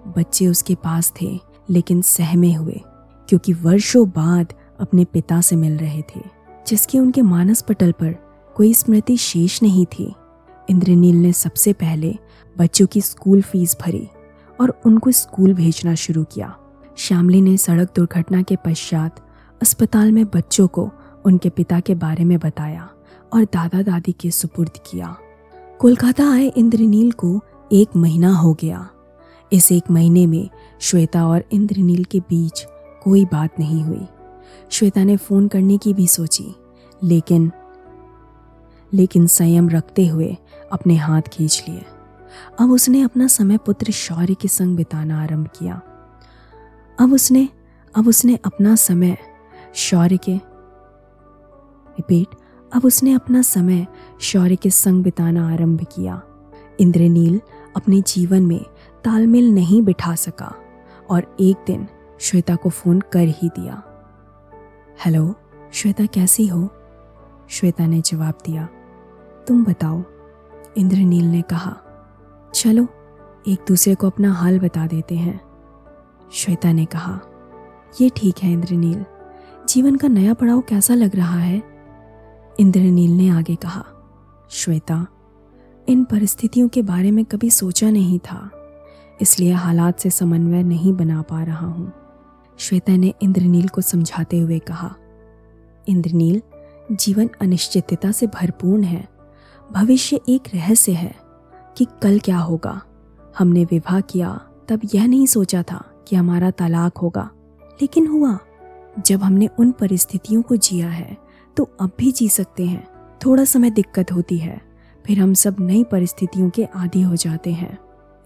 बच्चे 0.07 0.47
उसके 0.47 0.75
पास 0.75 1.13
थे, 1.21 1.39
लेकिन 1.69 2.01
सहमे 2.01 2.53
हुए, 2.53 2.81
क्योंकि 3.29 3.53
वर्षों 3.53 4.09
बाद 4.09 4.53
अपने 4.79 5.05
पिता 5.05 5.41
से 5.41 5.55
मिल 5.55 5.77
रहे 5.77 6.01
थे, 6.01 6.21
जिसके 6.67 6.99
उनके 6.99 7.21
मानस 7.21 7.61
पटल 7.61 7.91
पर 7.91 8.15
कोई 8.55 8.73
स्मृति 8.73 9.17
शेष 9.17 9.63
नहीं 9.63 9.85
थी। 9.85 10.15
इंद्रनील 10.69 11.15
ने 11.15 11.33
सबसे 11.33 11.73
पहले 11.73 12.15
बच्चों 12.57 12.87
की 12.87 13.01
स्कूल 13.01 13.41
फ़ीस 13.41 13.77
भरी 13.81 14.09
और 14.61 14.81
उनको 14.85 15.11
स्कूल 15.11 15.53
भेजना 15.53 15.95
शुरू 15.95 16.23
किया। 16.23 16.55
श्यामली 16.97 17.41
ने 17.41 17.57
सड़क 17.57 17.89
दुर्घटना 17.95 18.41
के 18.41 18.55
पश्चात 18.55 19.25
अस्पताल 19.61 20.11
में 20.11 20.25
बच्चों 20.25 20.67
को 20.67 20.91
उनके 21.25 21.49
पिता 21.49 21.79
के 21.79 21.95
बारे 21.95 22.23
में 22.23 22.39
बताया। 22.39 22.89
और 23.33 23.43
दादा 23.43 23.81
दादी 23.81 24.11
के 24.11 24.31
सुपुर्द 24.31 24.71
किया। 24.91 25.15
कोलकाता 25.79 26.31
आए 26.33 26.47
इंद्रनील 26.47 27.11
को 27.11 27.39
एक 27.71 27.95
महीना 27.95 28.33
हो 28.33 28.53
गया। 28.53 28.89
इस 29.53 29.71
एक 29.71 29.91
महीने 29.91 30.25
में 30.27 30.49
श्वेता 30.81 31.27
और 31.27 31.43
इंद्रनील 31.51 32.03
के 32.03 32.19
बीच 32.19 32.65
कोई 33.03 33.25
बात 33.25 33.59
नहीं 33.59 33.83
हुई। 33.83 34.07
श्वेता 34.69 35.03
ने 35.03 35.17
फ़ोन 35.17 35.47
करने 35.47 35.77
की 35.77 35.93
भी 35.93 36.07
सोची, 36.07 36.55
लेकिन 37.03 37.51
लेकिन 38.93 39.27
संयम 39.27 39.69
रखते 39.69 40.07
हुए 40.07 40.37
अपने 40.71 40.95
हाथ 40.95 41.21
खींच 41.21 41.63
लिए। 41.69 41.85
अब 42.59 42.71
उसने 42.71 43.01
अपना 43.01 43.27
समय 43.27 43.57
पुत्र 43.57 43.91
शौर्य 43.91 44.33
के 44.33 44.47
संग 44.47 44.75
बिताना 44.75 45.21
आरंभ 45.23 45.47
किया। 45.47 45.81
अब 46.99 47.13
उसने 47.13 47.47
अब 47.95 48.07
उसने 48.07 48.37
अपना 48.45 48.75
समय 48.75 49.17
शौर्य 49.75 50.17
के, 50.17 50.35
रिपीट 51.91 52.35
अब 52.73 52.85
उसने 52.85 53.13
अपना 53.13 53.41
समय 53.41 53.87
शौर्य 54.19 54.55
के 54.55 54.69
संग 54.69 55.03
बिताना 55.03 55.51
आरंभ 55.53 55.85
किया। 55.95 56.21
इंद्रनील 56.79 57.41
अपने 57.75 58.01
जीवन 58.01 58.45
में 58.45 58.65
तालमेल 59.03 59.53
नहीं 59.53 59.81
बिठा 59.81 60.15
सका 60.15 60.55
और 61.09 61.35
एक 61.39 61.63
दिन 61.67 61.87
श्वेता 62.19 62.55
को 62.55 62.69
फ़ोन 62.69 62.99
कर 62.99 63.27
ही 63.27 63.49
दिया। 63.49 63.83
हेलो, 65.05 65.35
श्वेता 65.73 66.05
कैसी 66.05 66.47
हो? 66.47 66.69
श्वेता 67.49 67.87
ने 67.87 68.01
जवाब 68.01 68.33
दिया। 68.45 68.65
तुम 69.47 69.63
बताओ, 69.65 70.03
इंद्रनील 70.77 71.25
ने 71.25 71.41
कहा। 71.41 71.77
चलो, 72.55 72.87
एक 73.47 73.59
दूसरे 73.67 73.95
को 73.95 74.07
अपना 74.07 74.33
हाल 74.33 74.59
बता 74.59 74.87
देते 74.87 75.15
हैं, 75.15 75.41
श्वेता 76.33 76.71
ने 76.71 76.85
कहा। 76.85 77.19
ये 78.01 78.09
ठीक 78.09 78.35
है, 78.43 78.51
इंद्रनील। 78.53 79.05
जीवन 79.69 79.95
का 79.95 80.07
नया 80.07 80.33
पड़ाव 80.33 80.61
कैसा 80.61 80.93
लग 80.93 81.15
रहा 81.15 81.39
है? 81.39 81.70
इंद्रनील 82.61 83.11
ने 83.11 83.29
आगे 83.29 83.55
कहा, 83.55 83.85
श्वेता, 84.49 85.07
इन 85.89 86.03
परिस्थितियों 86.03 86.67
के 86.67 86.81
बारे 86.81 87.11
में 87.11 87.25
कभी 87.25 87.49
सोचा 87.49 87.89
नहीं 87.89 88.19
था, 88.19 88.51
इसलिए 89.21 89.51
हालात 89.51 89.99
से 89.99 90.09
समन्वय 90.09 90.63
नहीं 90.63 90.93
बना 90.93 91.21
पा 91.21 91.43
रहा 91.43 91.67
हूँ। 91.67 91.91
श्वेता 92.57 92.97
ने 92.97 93.13
इंद्रनील 93.21 93.67
को 93.67 93.81
समझाते 93.81 94.39
हुए 94.39 94.59
कहा, 94.59 94.95
इंद्रनील, 95.87 96.41
जीवन 96.91 97.29
अनिश्चितता 97.41 98.11
से 98.11 98.27
भरपूर 98.27 98.81
है। 98.81 99.07
भविष्य 99.71 100.19
एक 100.29 100.41
रहस्य 100.53 100.91
है 100.91 101.15
कि 101.77 101.87
कल 102.03 102.19
क्या 102.19 102.37
होगा। 102.37 102.81
हमने 103.39 103.65
विवाह 103.65 104.01
किया, 104.01 104.41
तब 104.67 104.81
यह 104.95 105.07
नहीं 105.07 105.25
सोचा 105.25 105.63
था 105.63 105.83
कि 106.07 106.15
हमारा 106.15 106.51
तलाक 106.51 106.97
होगा। 106.97 107.29
लेकिन 107.81 108.07
हुआ, 108.07 108.37
जब 109.05 109.23
हमने 109.23 109.49
उन 109.59 109.71
परिस्थितियों 109.71 110.41
को 110.41 110.55
जिया 110.55 110.89
है 110.89 111.30
तो 111.57 111.69
अब 111.81 111.91
भी 111.97 112.11
जी 112.11 112.29
सकते 112.29 112.65
हैं। 112.65 112.87
थोड़ा 113.25 113.43
समय 113.43 113.69
दिक्कत 113.69 114.11
होती 114.11 114.37
है। 114.37 114.61
फिर 115.05 115.19
हम 115.19 115.33
सब 115.33 115.55
नई 115.59 115.83
परिस्थितियों 115.83 116.49
के 116.49 116.63
आदि 116.63 117.01
हो 117.01 117.15
जाते 117.15 117.51
हैं। 117.51 117.77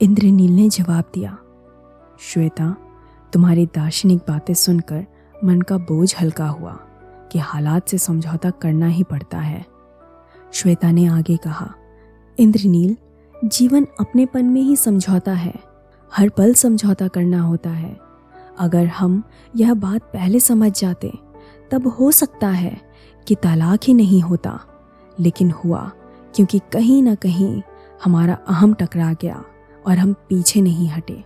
इंद्रनील 0.01 0.51
ने 0.51 0.69
जवाब 0.69 1.03
दिया, 1.13 1.37
श्वेता, 2.19 2.77
तुम्हारी 3.33 3.65
दार्शनिक 3.65 4.17
बातें 4.17 4.53
सुनकर 4.53 5.05
मन 5.43 5.61
का 5.61 5.77
बोझ 5.77 6.15
हल्का 6.21 6.47
हुआ 6.47 6.73
कि 7.31 7.39
हालात 7.39 7.89
से 7.89 7.97
समझौता 7.97 8.49
करना 8.49 8.87
ही 8.87 9.03
पड़ता 9.03 9.37
है। 9.37 9.65
श्वेता 10.53 10.91
ने 10.91 11.05
आगे 11.05 11.37
कहा, 11.37 11.73
इंद्रनील, 12.39 12.97
जीवन 13.45 13.87
अपनेपन 13.99 14.45
में 14.45 14.61
ही 14.61 14.75
समझौता 14.75 15.33
है। 15.33 15.53
हर 16.13 16.29
पल 16.29 16.53
समझौता 16.53 17.07
करना 17.07 17.41
होता 17.41 17.69
है। 17.69 17.99
अगर 18.59 18.85
हम 18.85 19.23
यह 19.55 19.73
बात 19.73 20.01
पहले 20.01 20.39
समझ 20.39 20.79
जाते, 20.79 21.13
तब 21.71 21.87
हो 21.87 22.11
सकता 22.11 22.49
है 22.49 22.81
कि 23.27 23.35
तलाक 23.35 23.79
ही 23.83 23.93
नहीं 23.93 24.21
होता, 24.21 24.59
लेकिन 25.19 25.51
हुआ, 25.51 25.91
क्योंकि 26.35 26.59
कहीं 26.73 27.03
ना 27.03 27.15
कहीं 27.15 27.61
हमारा 28.03 28.33
अहम 28.47 28.73
टकरा 28.73 29.13
गया 29.13 29.43
और 29.87 29.97
हम 29.97 30.13
पीछे 30.13 30.61
नहीं 30.61 30.89
हटे। 30.89 31.23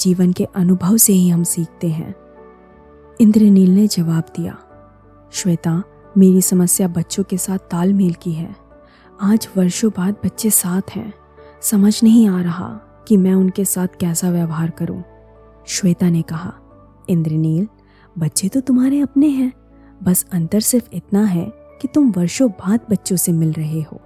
जीवन 0.00 0.32
के 0.32 0.44
अनुभव 0.44 0.96
से 0.96 1.12
ही 1.12 1.28
हम 1.28 1.44
सीखते 1.44 1.88
हैं। 1.88 2.14
इंद्रनील 3.20 3.74
ने 3.74 3.86
जवाब 3.86 4.24
दिया, 4.36 4.58
श्वेता, 5.32 5.82
मेरी 6.18 6.42
समस्या 6.42 6.88
बच्चों 6.88 7.24
के 7.24 7.38
साथ 7.38 7.58
तालमेल 7.58 8.14
की 8.14 8.32
है। 8.32 8.56
आज 9.22 9.48
वर्षों 9.56 9.90
बाद 9.96 10.16
बच्चे 10.24 10.50
साथ 10.50 10.90
हैं। 10.90 11.14
समझ 11.62 12.02
नहीं 12.02 12.28
आ 12.28 12.42
रहा 12.42 12.68
कि 13.08 13.16
मैं 13.16 13.34
उनके 13.34 13.64
साथ 13.64 13.88
कैसा 14.00 14.30
व्यवहार 14.30 14.70
करूँ। 14.70 15.02
श्वेता 15.66 16.10
ने 16.10 16.22
कहा, 16.22 16.54
इंद्रनील, 17.08 17.68
बच्चे 18.18 18.48
तो 18.48 18.60
तुम्हारे 18.60 19.00
अपने 19.00 19.28
हैं। 19.28 19.52
बस 20.02 20.24
अंतर 20.32 20.60
सिर्फ़ 20.60 20.88
इतना 20.92 21.24
है 21.24 21.52
कि 21.82 21.88
तुम 21.88 22.10
वर्षों 22.10 22.48
बाद 22.50 22.80
बच्चों 22.90 23.16
से 23.16 23.32
मिल 23.32 23.52
रहे 23.52 23.82
हो। 23.82 24.00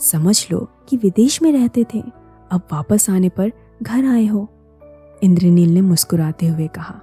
समझ 0.00 0.46
लो 0.52 0.68
कि 0.88 0.96
विदेश 0.96 1.42
में 1.42 1.52
रहते 1.52 1.84
थे, 1.94 2.02
अब 2.50 2.60
वापस 2.72 3.10
आने 3.10 3.28
पर 3.28 3.52
घर 3.82 4.04
आए 4.04 4.26
हो। 4.26 4.48
इंद्रनील 5.22 5.74
ने 5.74 5.80
मुस्कुराते 5.80 6.46
हुए 6.46 6.66
कहा, 6.66 7.00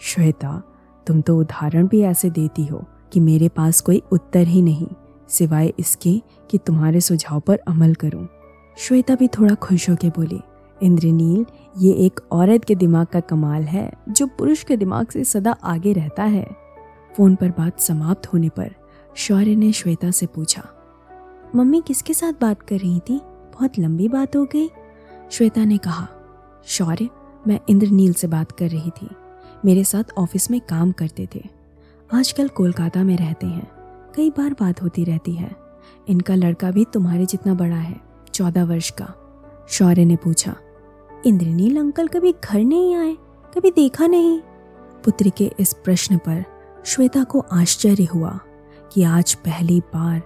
श्वेता, 0.00 0.62
तुम 1.06 1.20
तो 1.20 1.38
उदाहरण 1.38 1.86
भी 1.86 2.00
ऐसे 2.00 2.30
देती 2.30 2.66
हो 2.66 2.84
कि 3.12 3.20
मेरे 3.20 3.48
पास 3.48 3.80
कोई 3.80 4.02
उत्तर 4.12 4.46
ही 4.46 4.62
नहीं, 4.62 4.88
सिवाय 5.28 5.72
इसके 5.78 6.22
कि 6.50 6.58
तुम्हारे 6.58 7.00
सुझाव 7.00 7.40
पर 7.40 7.56
अमल 7.68 7.94
करूँ। 7.94 8.26
श्वेता 8.78 9.14
भी 9.14 9.28
थोड़ा 9.28 9.54
खुश 9.54 9.88
होकर 9.90 10.08
बोली, 10.08 10.40
इंद्रनील, 10.82 11.46
ये 11.78 11.92
एक 11.92 12.20
औरत 12.32 12.64
के 12.64 12.74
दिमाग 12.74 13.06
का 13.06 13.20
कमाल 13.20 13.62
है 13.62 13.90
जो 14.08 14.26
पुरुष 14.26 14.64
के 14.64 14.76
दिमाग 14.76 15.06
से 15.06 15.24
सदा 15.24 15.52
आगे 15.64 15.92
रहता 15.92 16.24
है। 16.24 16.65
फ़ोन 17.16 17.34
पर 17.34 17.48
बात 17.48 17.80
समाप्त 17.80 18.26
होने 18.26 18.48
पर 18.48 18.74
शौर्य 19.16 19.54
ने 19.56 19.72
श्वेता 19.72 20.10
से 20.10 20.26
पूछा, 20.26 20.62
मम्मी 21.54 21.82
किसके 21.86 22.14
साथ 22.14 22.32
बात 22.40 22.62
कर 22.62 22.76
रही 22.76 23.00
थी? 23.00 23.18
बहुत 23.52 23.78
लंबी 23.78 24.08
बात 24.08 24.36
हो 24.36 24.44
गई। 24.44 24.70
श्वेता 25.30 25.64
ने 25.64 25.78
कहा, 25.78 26.08
शौर्य, 26.64 27.08
मैं 27.46 27.60
इंद्रनील 27.68 28.12
से 28.12 28.26
बात 28.26 28.52
कर 28.52 28.68
रही 28.68 28.90
थी। 28.90 29.08
मेरे 29.64 29.84
साथ 29.84 30.04
ऑफ़िस 30.18 30.50
में 30.50 30.60
काम 30.60 30.92
करते 30.92 31.28
थे। 31.34 31.48
आजकल 32.14 32.48
कोलकाता 32.48 33.04
में 33.04 33.16
रहते 33.16 33.46
हैं। 33.46 33.70
कई 34.16 34.30
बार 34.30 34.52
बात 34.52 34.82
होती 34.82 35.04
रहती 35.04 35.32
है। 35.32 35.56
इनका 36.08 36.34
लड़का 36.34 36.70
भी 36.70 36.84
तुम्हारे 36.84 37.26
जितना 37.26 37.54
बड़ा 37.54 37.76
है, 37.76 38.00
चौदह 38.34 38.64
वर्ष 38.64 38.90
का। 38.90 39.14
शौर्य 39.68 40.04
ने 40.04 40.16
पूछा, 40.16 40.56
इंद्रनील 41.26 41.80
अंकल 41.80 42.08
कभी 42.08 42.34
घर 42.44 42.60
नहीं 42.60 42.94
आए? 42.96 43.16
कभी 43.54 43.70
देखा 43.70 44.06
नहीं? 44.06 44.40
पुत्री 45.04 45.30
के 45.30 45.52
इस 45.60 45.72
प्रश्न 45.72 46.18
पर 46.18 46.44
श्वेता 46.86 47.24
को 47.24 47.40
आश्चर्य 47.52 48.04
हुआ 48.04 48.38
कि 48.92 49.02
आज 49.02 49.34
पहली 49.34 49.80
बार 49.80 50.22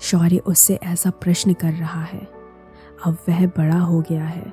शौर्य 0.00 0.38
उससे 0.38 0.74
ऐसा 0.74 1.10
प्रश्न 1.10 1.52
कर 1.52 1.72
रहा 1.72 2.02
है। 2.02 2.28
अब 3.06 3.18
वह 3.28 3.46
बड़ा 3.46 3.78
हो 3.78 4.00
गया 4.00 4.24
है 4.24 4.52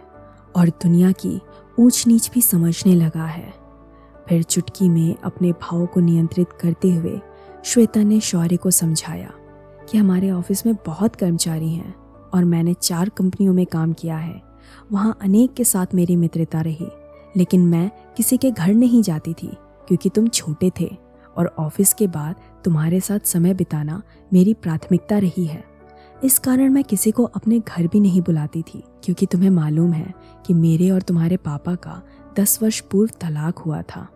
और 0.56 0.70
दुनिया 0.70 1.12
की 1.12 1.42
ऊंच 1.80 2.08
नीच 2.08 2.30
भी 2.34 2.42
समझने 2.42 2.94
लगा 2.96 3.26
है। 3.26 3.54
फिर 4.30 4.44
चुटकी 4.44 4.90
में 4.90 5.16
अपने 5.24 5.52
भाव 5.52 5.86
को 5.86 6.00
नियंत्रित 6.00 6.48
करते 6.62 6.94
हुए 6.96 7.20
श्वेता 7.66 8.04
ने 8.04 8.20
शौर्य 8.20 8.58
को 8.58 8.72
समझाया 8.72 9.32
कि 9.90 9.98
हमारे 9.98 10.32
ऑफ़िस 10.32 10.66
में 10.66 10.76
बहुत 10.86 11.16
कर्मचारी 11.16 11.74
हैं 11.74 11.96
और 12.34 12.46
मैंने 12.46 12.74
चार 12.74 13.10
कंपनियों 13.10 13.54
में 13.54 13.66
काम 13.66 13.94
किया 13.94 14.18
है। 14.18 14.42
वहाँ 14.92 15.18
अनेक 15.22 15.54
के 15.54 15.64
साथ 15.64 15.96
मेरी 15.96 16.16
मित्रता 16.16 16.62
रही, 16.62 16.88
लेकिन 17.38 17.68
मैं 17.68 17.92
किसी 18.18 18.38
के 18.38 18.52
घर 18.52 18.74
नहीं 18.74 19.04
जाती 19.04 19.34
थी, 19.34 19.58
क्योंकि 19.88 20.10
तुम 20.10 20.28
छोटे 20.28 20.72
थे। 20.80 21.07
और 21.38 21.54
ऑफ़िस 21.60 21.94
के 21.94 22.08
बाद 22.08 22.36
तुम्हारे 22.66 23.00
साथ 23.00 23.20
समय 23.20 23.54
बिताना 23.54 24.02
मेरी 24.34 24.54
प्राथमिकता 24.54 25.18
रही 25.18 25.46
है। 25.46 25.64
इस 26.24 26.38
कारण 26.40 26.72
मैं 26.72 26.84
किसी 26.84 27.12
को 27.12 27.24
अपने 27.26 27.60
घर 27.60 27.88
भी 27.88 28.00
नहीं 28.00 28.22
बुलाती 28.22 28.62
थी, 28.62 28.84
क्योंकि 29.04 29.26
तुम्हें 29.26 29.50
मालूम 29.50 29.94
है 29.94 30.14
कि 30.46 30.54
मेरे 30.54 30.90
और 30.92 31.02
तुम्हारे 31.02 31.38
पापा 31.38 31.76
का 31.76 32.02
दस 32.40 32.58
वर्ष 32.62 32.80
पूर्व 32.82 33.12
तलाक 33.22 33.60
हुआ 33.60 33.82
था, 33.82 34.08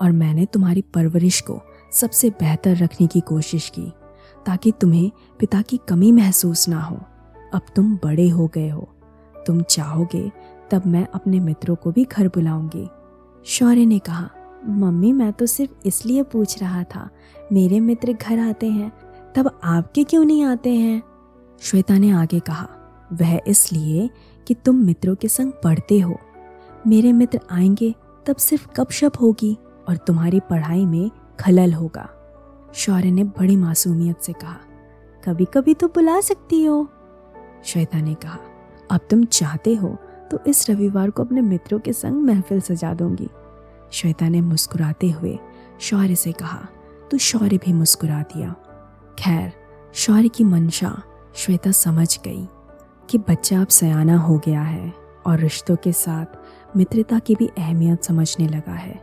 और 0.00 0.12
मैंने 0.12 0.46
तुम्हारी 0.46 0.82
परवरिश 0.94 1.40
को 1.40 1.60
सबसे 1.92 2.30
बेहतर 2.30 2.76
रखने 2.76 3.06
की 3.06 3.20
कोशिश 3.20 3.68
की, 3.68 3.92
ताकि 4.46 4.72
तुम्हें 4.80 5.10
पिता 5.40 5.62
की 5.62 5.80
कमी 5.88 6.12
महसूस 6.12 6.68
ना 6.68 6.80
हो। 6.82 6.98
अब 7.54 7.60
तुम 7.76 7.94
बड़े 7.96 8.28
हो 8.28 8.46
गए 8.46 8.68
हो। 8.68 8.88
तुम 9.46 9.62
चाहोगे 9.62 10.30
तब 10.70 10.86
मैं 10.86 11.06
अपने 11.14 11.40
मित्रों 11.40 11.76
को 11.76 11.92
भी 11.92 12.04
घर 12.04 12.28
बुलाऊँगी, 12.28 12.88
शौर्य 13.46 13.86
ने 13.86 13.98
कहा। 13.98 14.28
मम्मी, 14.68 15.12
मैं 15.12 15.32
तो 15.32 15.46
सिर्फ़ 15.46 15.72
इसलिए 15.86 16.22
पूछ 16.22 16.60
रहा 16.60 16.82
था, 16.84 17.10
मेरे 17.52 17.80
मित्र 17.80 18.12
घर 18.12 18.38
आते 18.38 18.66
हैं, 18.70 18.92
तब 19.34 19.60
आपके 19.64 20.04
क्यों 20.04 20.24
नहीं 20.24 20.44
आते 20.44 20.74
हैं? 20.74 21.02
श्वेता 21.60 21.98
ने 21.98 22.10
आगे 22.10 22.40
कहा, 22.40 22.68
वह 23.12 23.40
इसलिए 23.46 24.10
कि 24.46 24.54
तुम 24.54 24.76
मित्रों 24.76 25.14
के 25.14 25.28
संग 25.28 25.52
पढ़ते 25.64 26.00
हो। 26.00 26.16
मेरे 26.86 27.12
मित्र 27.12 27.40
आएँगे, 27.50 27.94
तब 28.26 28.36
सिर्फ़ 28.36 28.68
गपशप 28.76 29.12
होगी 29.20 29.58
और 29.88 29.96
तुम्हारी 29.96 30.40
पढ़ाई 30.40 30.86
में 30.86 31.10
खलल 31.40 31.72
होगा। 31.72 32.08
शौर्य 32.74 33.10
ने 33.10 33.24
बड़ी 33.24 33.56
मासूमियत 33.56 34.20
से 34.20 34.32
कहा 34.32 34.56
कभी 35.24 35.44
कभी 35.44 35.74
तो 35.74 35.88
बुला 35.88 36.20
सकती 36.20 36.64
हो। 36.64 36.88
श्वेता 37.64 38.00
ने 38.00 38.14
कहा, 38.14 38.38
अब 38.90 39.00
तुम 39.10 39.24
चाहते 39.24 39.74
हो 39.74 39.96
तो 40.30 40.38
इस 40.46 40.70
रविवार 40.70 41.10
को 41.10 41.24
अपने 41.24 41.40
मित्रों 41.40 41.78
के 41.78 41.92
संग 41.92 42.22
महफिल 42.22 42.60
सजा 42.60 42.94
दूँगी। 42.94 43.28
श्वेता 43.92 44.28
ने 44.28 44.40
मुस्कुराते 44.40 45.10
हुए 45.10 45.38
शौर्य 45.80 46.14
से 46.14 46.32
कहा 46.32 46.66
तो 47.10 47.18
शौर्य 47.18 47.56
भी 47.56 47.72
मुस्कुरा 47.72 48.20
दिया। 48.34 48.54
खैर, 49.18 49.52
शौर्य 49.94 50.28
की 50.28 50.44
मंशा 50.44 51.02
श्वेता 51.36 51.70
समझ 51.70 52.18
गई 52.24 52.46
कि 53.10 53.18
बच्चा 53.18 53.60
अब 53.60 53.68
सयाना 53.68 54.16
हो 54.16 54.38
गया 54.38 54.62
है 54.62 54.92
और 55.26 55.38
रिश्तों 55.38 55.76
के 55.76 55.92
साथ 55.92 56.76
मित्रता 56.76 57.18
की 57.18 57.34
भी 57.34 57.46
अहमियत 57.48 58.04
समझने 58.04 58.48
लगा 58.48 58.72
है। 58.72 58.98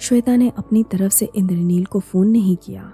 श्वेता 0.00 0.36
ने 0.36 0.52
अपनी 0.58 0.82
तरफ़ 0.82 1.12
से 1.12 1.30
इंद्रनील 1.36 1.84
को 1.84 2.00
फ़ोन 2.00 2.28
नहीं 2.28 2.56
किया। 2.56 2.92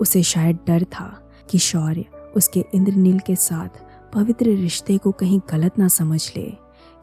उसे 0.00 0.22
शायद 0.22 0.58
डर 0.66 0.84
था 0.84 1.08
कि 1.50 1.58
शौर्य 1.58 2.04
उसके 2.36 2.64
इंद्रनील 2.74 3.18
के 3.18 3.36
साथ 3.36 3.82
पवित्र 4.14 4.46
रिश्ते 4.46 4.98
को 4.98 5.12
कहीं 5.12 5.40
गलत 5.50 5.78
ना 5.78 5.88
समझ 5.88 6.32
ले 6.36 6.50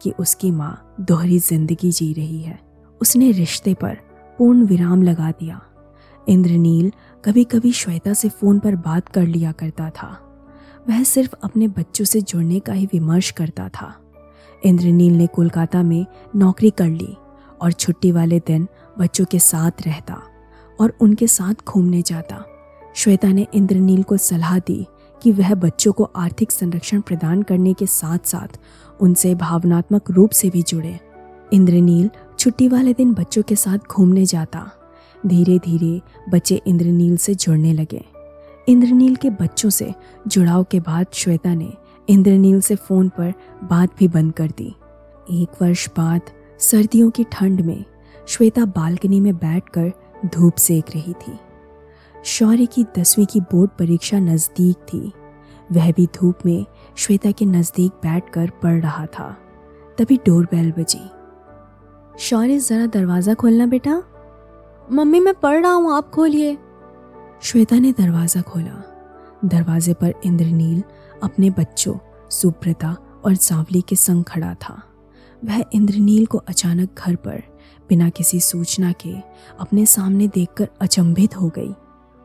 कि 0.02 0.12
उसकी 0.20 0.52
माँ 0.52 0.96
दोहरी 1.02 1.40
ज़िंदगी 1.40 1.92
जी 1.92 2.14
रही 2.14 2.42
है। 2.42 2.60
उसने 3.02 3.32
रिश्ते 3.32 3.74
पर 3.74 3.98
पूर्ण 4.38 4.66
विराम 4.66 5.04
लगा 5.04 5.32
दिया। 5.32 5.62
इंद्रनील 6.30 6.92
कभी 7.26 7.44
कभी 7.44 7.72
श्वेता 7.72 8.14
से 8.14 8.30
फ़ोन 8.30 8.60
पर 8.60 8.76
बात 8.76 9.10
कर 9.10 9.28
लिया 9.28 9.52
करता 9.52 9.90
था। 9.90 10.22
वह 10.90 11.04
सिर्फ़ 11.04 11.36
अपने 11.44 11.68
बच्चों 11.68 12.06
से 12.06 12.22
जुड़ने 12.22 12.60
का 12.60 12.74
ही 12.74 12.86
विमर्श 12.86 13.32
करता 13.32 13.70
था। 13.70 13.96
इंद्रनील 14.66 15.14
ने 15.14 15.28
कोलकाता 15.28 15.84
में 15.84 16.06
नौकरी 16.36 16.70
कर 16.70 16.88
ली 16.88 17.18
और 17.62 17.72
छुट्टी 17.72 18.12
वाले 18.12 18.40
दिन 18.40 18.68
बच्चों 19.00 19.26
के 19.26 19.40
साथ 19.40 19.72
रहता 19.82 20.22
और 20.80 20.98
उनके 21.02 21.28
साथ 21.28 21.54
घूमने 21.68 22.02
जाता। 22.02 22.46
श्वेता 22.96 23.28
ने 23.28 23.48
इंद्रनील 23.54 24.04
को 24.04 24.18
सलाह 24.18 24.60
दी 24.60 24.88
कि 25.24 25.32
वह 25.32 25.56
बच्चों 25.56 25.94
को 25.94 26.04
आर्थिक 26.04 26.52
संरक्षण 26.52 27.02
प्रदान 27.02 27.44
करने 27.44 27.74
के 27.74 27.86
साथ 27.86 28.20
साथ 28.26 28.60
उनसे 29.02 29.36
भावनात्मक 29.36 30.12
रूप 30.12 30.30
से 30.30 30.50
भी 30.50 30.62
जुड़े। 30.62 31.00
इंद्रनील 31.54 32.10
छुट्टी 32.40 32.68
वाले 32.68 32.94
दिन 32.94 33.14
बच्चों 33.14 33.44
के 33.44 33.56
साथ 33.56 33.78
घूमने 33.92 34.26
जाता। 34.26 34.72
धीरे 35.26 35.60
धीरे 35.60 36.02
बच्चे 36.30 36.62
इंद्रनील 36.68 37.18
से 37.18 37.36
जुड़ने 37.36 37.74
लगे। 37.74 38.06
इंद्रनील 38.68 39.16
के 39.16 39.30
बच्चों 39.30 39.70
से 39.70 39.94
जुड़ाव 40.28 40.64
के 40.64 40.80
बाद 40.80 41.08
श्वेता 41.14 41.54
ने 41.54 41.74
इंद्रनील 42.10 42.62
से 42.62 42.76
फ़ोन 42.76 43.10
पर 43.10 43.34
बात 43.64 43.98
भी 43.98 44.08
बंद 44.08 44.34
कर 44.34 44.48
दी। 44.48 44.76
एक 45.32 45.62
वर्ष 45.62 45.90
बाद 45.98 46.22
सर्दियों 46.60 47.10
की 47.10 47.24
ठंड 47.24 47.62
में 47.62 47.86
श्वेता 48.28 48.66
बालकनी 48.66 49.20
में 49.20 49.36
बैठकर 49.36 49.92
धूप 50.26 50.56
सेक 50.56 50.86
रही 50.96 51.14
थी। 51.14 51.40
शौर्य 52.26 52.66
की 52.66 52.86
दसवीं 53.00 53.26
की 53.26 53.40
बोर्ड 53.40 53.72
परीक्षा 53.80 54.20
नज़दीक 54.20 54.76
थी। 54.76 55.12
वह 55.72 55.92
भी 55.92 56.06
धूप 56.06 56.36
में 56.46 56.66
श्वेता 56.98 57.32
के 57.32 57.46
नज़दीक 57.46 57.92
बैठकर 57.92 58.50
पढ़ 58.50 58.82
रहा 58.82 59.06
था। 59.06 59.38
तभी 59.98 60.18
डोरबेल 60.26 60.72
बजी। 60.72 61.10
शौर्य 62.20 62.60
ज़रा 62.60 62.86
दरवाज़ा 62.86 63.34
खोलना 63.34 63.66
बेटा। 63.66 64.04
मम्मी, 64.92 65.20
मैं 65.20 65.34
पढ़ 65.34 65.62
रहा 65.62 65.72
हूँ, 65.72 65.94
आप 65.94 66.10
खोलिए। 66.10 66.58
श्वेता 67.42 67.80
ने 67.80 67.92
दरवाज़ा 67.92 68.42
खोला। 68.42 68.84
दरवाजे 69.46 69.94
पर 69.94 70.14
इंद्रनील 70.26 70.84
अपने 71.24 71.50
बच्चों, 71.50 71.96
सुब्रता 72.30 72.98
और 73.26 73.36
सावली 73.36 73.82
के 73.82 73.96
संग 73.96 74.24
खड़ा 74.24 74.54
था। 74.54 74.84
वह 75.46 75.64
इंद्रनील 75.74 76.26
को 76.26 76.38
अचानक 76.38 76.90
घर 76.98 77.16
पर, 77.16 77.44
बिना 77.90 78.10
किसी 78.10 78.40
सूचना 78.40 78.92
के, 78.92 79.16
अपने 79.60 79.86
सामने 79.86 80.28
देखकर 80.28 80.70
अचंभित 80.82 81.38
हो 81.38 81.50
गई। 81.50 81.76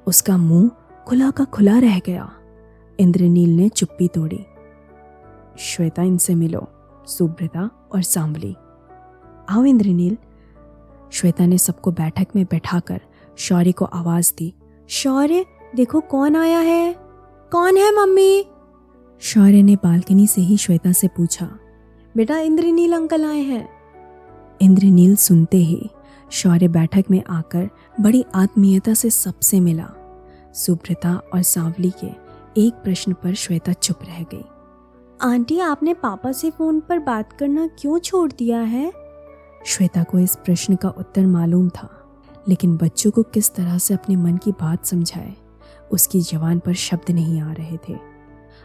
उसका 0.07 0.37
मुँह 0.37 0.71
खुला 1.07 1.31
का 1.31 1.45
खुला 1.45 1.79
रह 1.79 1.99
गया। 1.99 2.33
इंद्रनील 2.99 3.57
ने 3.57 3.69
चुप्पी 3.69 4.09
तोड़ी। 4.09 4.47
श्वेता, 5.59 6.03
इनसे 6.03 6.35
मिलो, 6.35 6.69
सुब्रता 7.07 7.71
और 7.95 8.03
सांवली। 8.03 8.57
आओ 9.51 9.65
इंद्रनील। 9.65 10.17
श्वेता 11.13 11.47
ने 11.47 11.59
सबको 11.59 11.93
बैठक 11.93 12.27
में 12.37 12.45
बैठाकर 12.45 13.01
शौर्य 13.37 13.73
को 13.73 13.85
आवाज़ 13.85 14.33
दी। 14.39 14.55
शौर्य, 14.89 15.47
देखो 15.77 16.01
कौन 16.01 16.37
आया 16.37 16.59
है? 16.59 16.97
कौन 17.53 17.77
है 17.77 18.03
मम्मी? 18.03 18.45
शौर्य 19.21 19.63
ने 19.63 19.77
बालकनी 19.77 20.27
से 20.27 20.41
ही 20.41 20.57
श्वेता 20.57 20.93
से 20.93 21.09
पूछा। 21.09 21.59
बेटा, 22.17 22.39
इंद्रनील 22.39 22.93
अंकल 22.93 23.25
आए 23.25 23.41
हैं। 23.41 23.69
इंद्रनील 24.61 25.17
सुनते 25.17 25.57
ही 25.57 25.91
शौर्य 26.31 26.69
बैठक 26.69 27.05
में 27.11 27.25
आकर 27.25 27.71
बड़ी 28.01 28.25
आत्मीयता 28.35 28.95
से 28.95 29.11
सबसे 29.11 29.61
मिला। 29.61 29.91
सुब्रता 30.55 31.23
और 31.35 31.43
सांवली 31.43 31.91
के 31.91 32.31
एक 32.67 32.75
प्रश्न 32.75 33.13
पर 33.13 33.35
श्वेता 33.35 33.73
चुप 33.73 33.99
रह 34.03 34.23
गई। 34.23 34.45
आंटी, 35.23 35.61
आपने 35.61 35.95
पापा 35.95 36.33
से 36.33 36.51
फ़ोन 36.51 36.81
पर 36.81 36.99
बात 36.99 37.33
करना 37.33 37.67
क्यों 37.67 37.99
छोड़ 37.99 38.33
दिया 38.39 38.61
है? 38.61 38.93
श्वेता 39.67 40.03
को 40.03 40.19
इस 40.19 40.37
प्रश्न 40.37 40.77
का 40.77 40.89
उत्तर 40.89 41.27
मालूम 41.27 41.69
था, 41.69 41.89
लेकिन 42.49 42.77
बच्चों 42.77 43.11
को 43.11 43.23
किस 43.23 43.55
तरह 43.55 43.79
से 43.79 43.95
अपने 43.95 44.17
मन 44.17 44.37
की 44.37 44.53
बात 44.53 44.87
समझाए, 44.87 45.35
उसकी 45.93 46.21
जवान 46.21 46.59
पर 46.59 46.75
शब्द 46.75 47.11
नहीं 47.11 47.41
आ 47.41 47.53
रहे 47.53 47.77
थे। 47.89 47.97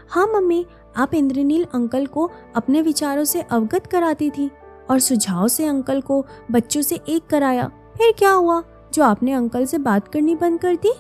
हाँ 0.10 0.28
मम्मी, 0.28 0.66
आप 0.98 1.14
इंद्रनील 1.14 1.66
अंकल 1.74 2.06
को 2.06 2.30
अपने 2.56 2.82
विचारों 2.82 3.24
से 3.24 3.42
अवगत 3.42 3.88
कराती 3.88 4.30
थी 4.30 4.50
और 4.90 5.00
सुझाव 5.00 5.48
से 5.48 5.66
अंकल 5.66 6.02
को 6.02 6.26
बच्चों 6.52 6.82
से 6.82 7.00
एक 7.10 7.28
कराया। 7.28 7.68
फिर 7.98 8.14
क्या 8.18 8.32
हुआ, 8.32 8.64
जो 8.94 9.04
आपने 9.04 9.34
अंकल 9.34 9.66
से 9.66 9.78
बात 9.78 10.08
करनी 10.08 10.36
बंद 10.36 10.60
कर 10.60 10.76
दी? 10.76 10.94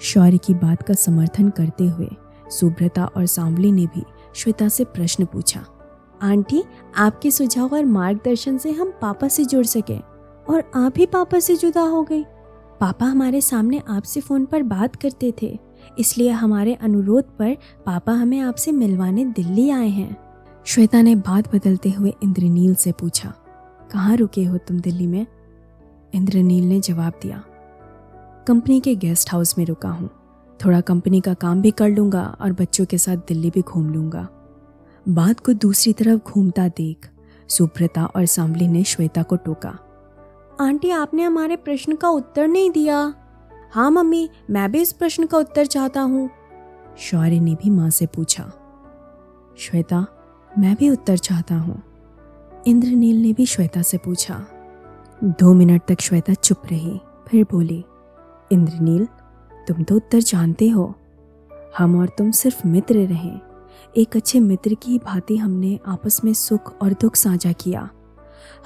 शौर्य 0.00 0.38
की 0.38 0.54
बात 0.54 0.82
का 0.82 0.94
समर्थन 0.94 1.50
करते 1.50 1.86
हुए 1.86 2.08
सुब्रता 2.50 3.04
और 3.06 3.26
सांवली 3.26 3.72
ने 3.72 3.86
भी 3.86 4.04
श्वेता 4.34 4.68
से 4.68 4.84
प्रश्न 4.84 5.24
पूछा। 5.24 5.64
आंटी, 6.22 6.62
आपके 6.96 7.30
सुझाव 7.30 7.74
और 7.74 7.84
मार्गदर्शन 7.84 8.58
से 8.58 8.70
हम 8.72 8.92
पापा 9.02 9.28
से 9.28 9.44
जुड़ 9.44 9.64
सके 9.66 9.98
और 10.46 10.70
आप 10.76 10.98
ही 10.98 11.06
पापा 11.06 11.38
से 11.38 11.56
जुदा 11.56 11.82
हो 11.82 12.02
गई 12.02 12.22
पापा 12.80 13.06
हमारे 13.06 13.40
सामने 13.40 13.80
आपसे 13.88 14.20
फ़ोन 14.20 14.44
पर 14.44 14.62
बात 14.64 14.96
करते 14.96 15.32
थे, 15.42 15.58
इसलिए 15.98 16.30
हमारे 16.30 16.74
अनुरोध 16.74 17.24
पर 17.38 17.56
पापा 17.86 18.12
हमें 18.12 18.38
आपसे 18.40 18.72
मिलवाने 18.72 19.24
दिल्ली 19.26 19.68
आए 19.70 19.88
हैं। 19.88 20.16
श्वेता 20.66 21.02
ने 21.02 21.14
बात 21.16 21.54
बदलते 21.54 21.90
हुए 21.90 22.12
इंद्रनील 22.22 22.74
से 22.74 22.92
पूछा, 22.92 23.32
कहाँ 23.90 24.16
रुके 24.16 24.44
हो 24.44 24.58
तुम 24.58 24.80
दिल्ली 24.80 25.06
में? 25.06 25.26
इंद्रनील 26.12 26.64
ने 26.64 26.80
जवाब 26.80 27.12
दिया, 27.22 27.42
कंपनी 28.46 28.80
के 28.80 28.94
गेस्ट 28.96 29.32
हाउस 29.32 29.56
में 29.58 29.64
रुका 29.66 29.88
हूँ। 29.90 30.10
थोड़ा 30.60 30.80
कंपनी 30.82 31.20
का 31.20 31.34
काम 31.34 31.60
भी 31.62 31.70
कर 31.70 31.88
लूँगा 31.88 32.22
और 32.40 32.52
बच्चों 32.52 32.84
के 32.84 32.98
साथ 32.98 33.16
दिल्ली 33.28 33.50
भी 33.50 33.60
घूम 33.62 33.92
लूँगा। 33.92 34.28
बात 35.08 35.40
को 35.40 35.52
दूसरी 35.52 35.92
तरफ़ 35.92 36.20
घूमता 36.20 36.68
देख, 36.68 37.10
सुब्रता 37.48 38.04
और 38.06 38.26
सांवली 38.26 38.68
ने 38.68 38.84
श्वेता 38.84 39.22
को 39.22 39.36
टोका। 39.36 39.78
आंटी, 40.60 40.90
आपने 40.90 41.22
हमारे 41.22 41.56
प्रश्न 41.56 41.96
का 41.96 42.08
उत्तर 42.08 42.48
नहीं 42.48 42.70
दिया। 42.70 43.14
हाँ 43.72 43.90
मम्मी, 43.90 44.30
मैं 44.50 44.72
भी 44.72 44.80
इस 44.80 44.92
प्रश्न 44.92 45.26
का 45.26 45.38
उत्तर 45.38 45.66
चाहता 45.66 46.00
हूँ। 46.00 46.30
शौर्य 46.98 47.40
ने 47.40 47.54
भी 47.54 47.70
माँ 47.70 47.90
से 47.90 48.06
पूछा। 48.06 48.52
श्वेता, 49.58 50.06
मैं 50.58 50.76
भी 50.76 50.90
उत्तर 50.90 51.16
चाहता 51.16 51.54
हूँ। 51.54 51.82
इंद्रनील 52.66 53.22
ने 53.22 53.32
भी 53.32 53.46
श्वेता 53.46 53.82
से 53.82 53.98
पूछा। 53.98 54.46
दो 55.24 55.54
मिनट 55.54 55.82
तक 55.88 56.00
श्वेता 56.00 56.34
चुप 56.34 56.62
रही, 56.66 57.00
फिर 57.28 57.46
बोली, 57.50 57.84
इंद्रनील, 58.52 59.04
तुम 59.68 59.82
तो 59.82 59.96
उत्तर 59.96 60.18
जानते 60.18 60.68
हो। 60.68 60.94
हम 61.78 61.98
और 61.98 62.08
तुम 62.08 62.30
सिर्फ़ 62.30 62.66
मित्र 62.66 62.94
रहे। 62.94 63.51
एक 63.96 64.16
अच्छे 64.16 64.40
मित्र 64.40 64.74
की 64.74 64.98
भांति 64.98 65.36
हमने 65.36 65.80
आपस 65.86 66.24
में 66.24 66.32
सुख 66.32 66.82
और 66.82 66.92
दुख 66.92 67.16
साझा 67.16 67.52
किया। 67.52 67.90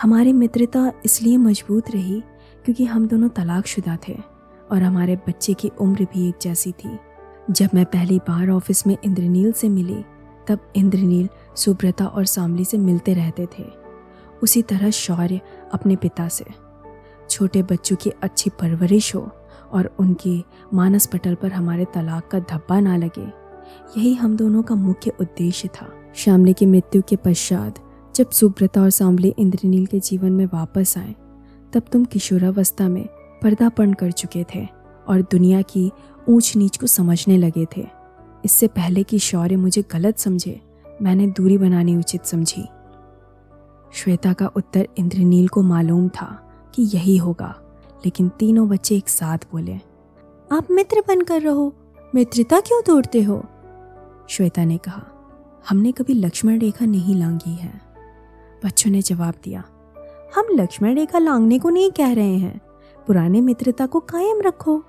हमारी 0.03 0.33
मित्रता 0.33 0.93
इसलिए 1.05 1.37
मज़बूत 1.37 1.91
रही 1.91 2.21
क्योंकि 2.65 2.85
हम 2.85 3.09
दोनों 3.09 3.29
तलाकशुदा 3.29 3.99
थे 4.09 4.19
और 4.73 4.83
हमारे 4.83 5.17
बच्चे 5.17 5.55
की 5.55 5.71
उम्र 5.81 6.05
भी 6.05 6.29
एक 6.29 6.35
जैसी 6.43 6.73
थी। 6.73 6.99
जब 7.51 7.69
मैं 7.75 7.85
पहली 7.85 8.19
बार 8.19 8.51
ऑफ़िस 8.51 8.87
में 8.87 8.97
इंद्रनील 9.05 9.53
से 9.53 9.69
मिली, 9.69 10.05
तब 10.49 10.73
इंद्रनील 10.77 11.29
सुब्रता 11.57 12.07
और 12.07 12.25
सामली 12.25 12.65
से 12.65 12.79
मिलते 12.79 13.15
रहते 13.15 13.49
थे। 13.59 13.65
उसी 14.43 14.63
तरह 14.63 14.91
शौर्य 14.91 15.41
अपने 15.73 15.97
पिता 15.97 16.29
से। 16.29 16.45
छोटे 17.31 17.63
बच्चों 17.63 17.97
की 17.97 18.11
अच्छी 18.11 18.51
परवरिश 18.51 19.15
हो 19.15 19.31
और 19.73 19.97
उनके 19.99 20.45
मानस 20.75 21.07
पटल 21.07 21.35
पर 21.35 21.53
हमारे 21.53 21.85
तलाक 21.85 22.29
का 22.29 22.39
धब्बा 22.39 22.81
ना 22.81 22.97
लगे। 22.97 23.46
यही 23.97 24.15
हम 24.15 24.37
दोनों 24.37 24.63
का 24.63 24.75
मुख्य 24.75 25.13
उद्देश्य 25.21 25.69
था। 25.69 25.89
श्यामले 26.15 26.53
की 26.53 26.67
मृत्यु 26.67 27.03
के 27.09 27.17
पश्चात, 27.17 27.79
जब 28.17 28.31
सुब्रता 28.31 28.83
और 28.83 28.91
सांवली 28.91 29.35
इंद्रनील 29.39 29.87
के 29.87 30.01
जीवन 30.01 30.33
में 30.33 30.47
वापस 30.47 30.99
आए, 30.99 31.15
तब 31.73 31.83
तुम 31.93 32.05
किशोरावस्था 32.05 32.89
में 32.89 33.07
पर्दापण 33.43 33.93
कर 33.93 34.11
चुके 34.11 34.45
थे 34.55 34.67
और 35.09 35.23
दुनिया 35.23 35.63
की 35.63 35.91
ऊंच 36.29 36.57
नीच 36.57 36.77
को 36.77 36.87
समझने 36.87 37.37
लगे 37.37 37.67
थे। 37.77 37.87
इससे 38.45 38.67
पहले 38.67 39.03
कि 39.03 39.19
शौर्य 39.19 39.57
मुझे 39.57 39.83
गलत 39.93 40.19
समझे, 40.19 40.61
मैंने 41.03 41.27
दूरी 41.27 41.59
बनानी 41.59 41.97
उचित 41.97 42.27
समझी। 42.27 42.65
श्वेता 43.93 44.33
का 44.33 44.47
उत्तर 44.47 44.89
इंद्रनील 44.99 45.49
को 45.49 45.63
मालूम 45.63 46.09
था 46.09 46.27
कि 46.75 46.83
यही 46.95 47.17
होगा, 47.17 47.55
लेकिन 48.05 48.29
तीनों 48.29 48.69
बच्चे 48.69 48.97
एक 48.97 49.09
साथ 49.09 49.39
बोले, 49.53 49.75
आप 50.53 50.71
मित्र 50.71 51.03
बनकर 51.09 51.43
रहो। 51.43 51.73
मित्रता 52.15 52.61
क्यों 52.61 52.83
तोड़ते 52.83 53.23
हो? 53.23 53.45
श्वेता 54.29 54.65
ने 54.65 54.77
कहा, 54.79 55.03
हमने 55.69 55.93
कभी 55.93 56.15
लक्ष्मण 56.15 56.59
रेखा 56.59 56.87
नहीं 56.87 57.15
लांगी 57.15 57.55
है। 57.55 57.81
बच्चों 58.65 58.91
ने 58.91 59.03
जवाब 59.03 59.35
दिया, 59.45 59.65
हम 60.37 60.47
लक्ष्मण 60.51 60.95
रेखा 60.95 61.19
लांगने 61.19 61.59
को 61.59 61.71
नहीं 61.71 61.91
कह 61.91 62.13
रहे 62.13 62.37
हैं। 62.37 62.61
पुराने 63.07 63.41
मित्रता 63.41 63.87
को 63.87 64.01
कायम 64.01 64.41
रखो। 64.41 64.83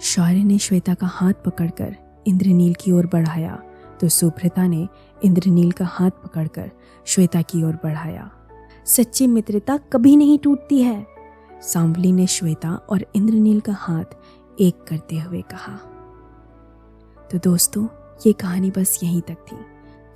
शौर्य 0.00 0.44
ने 0.44 0.58
श्वेता 0.58 0.94
का 0.94 1.06
हाथ 1.06 1.32
पकड़कर 1.46 1.96
इंद्रनील 2.26 2.74
की 2.74 2.92
ओर 2.92 3.06
बढ़ाया 3.06 3.62
तो 4.00 4.08
सुभ्रता 4.08 4.66
ने 4.66 4.88
इंद्रनील 5.24 5.72
का 5.72 5.84
हाथ 5.84 6.10
पकड़कर 6.10 6.70
श्वेता 7.06 7.42
की 7.42 7.62
ओर 7.62 7.74
बढ़ाया। 7.74 8.30
सच्ची 8.86 9.26
मित्रता 9.26 9.76
कभी 9.92 10.16
नहीं 10.16 10.38
टूटती 10.38 10.82
है। 10.82 11.06
सांवली 11.62 12.12
ने 12.12 12.26
श्वेता 12.26 12.74
और 12.90 13.04
इंद्रनील 13.14 13.60
का 13.60 13.72
हाथ 13.72 14.16
एक 14.60 14.84
करते 14.88 15.18
हुए 15.18 15.42
कहा। 15.42 15.76
तो 17.30 17.38
दोस्तों 17.38 17.86
ये 18.26 18.32
कहानी 18.32 18.70
बस 18.70 18.98
यहीं 19.02 19.20
तक 19.20 19.36
थी। 19.42 19.56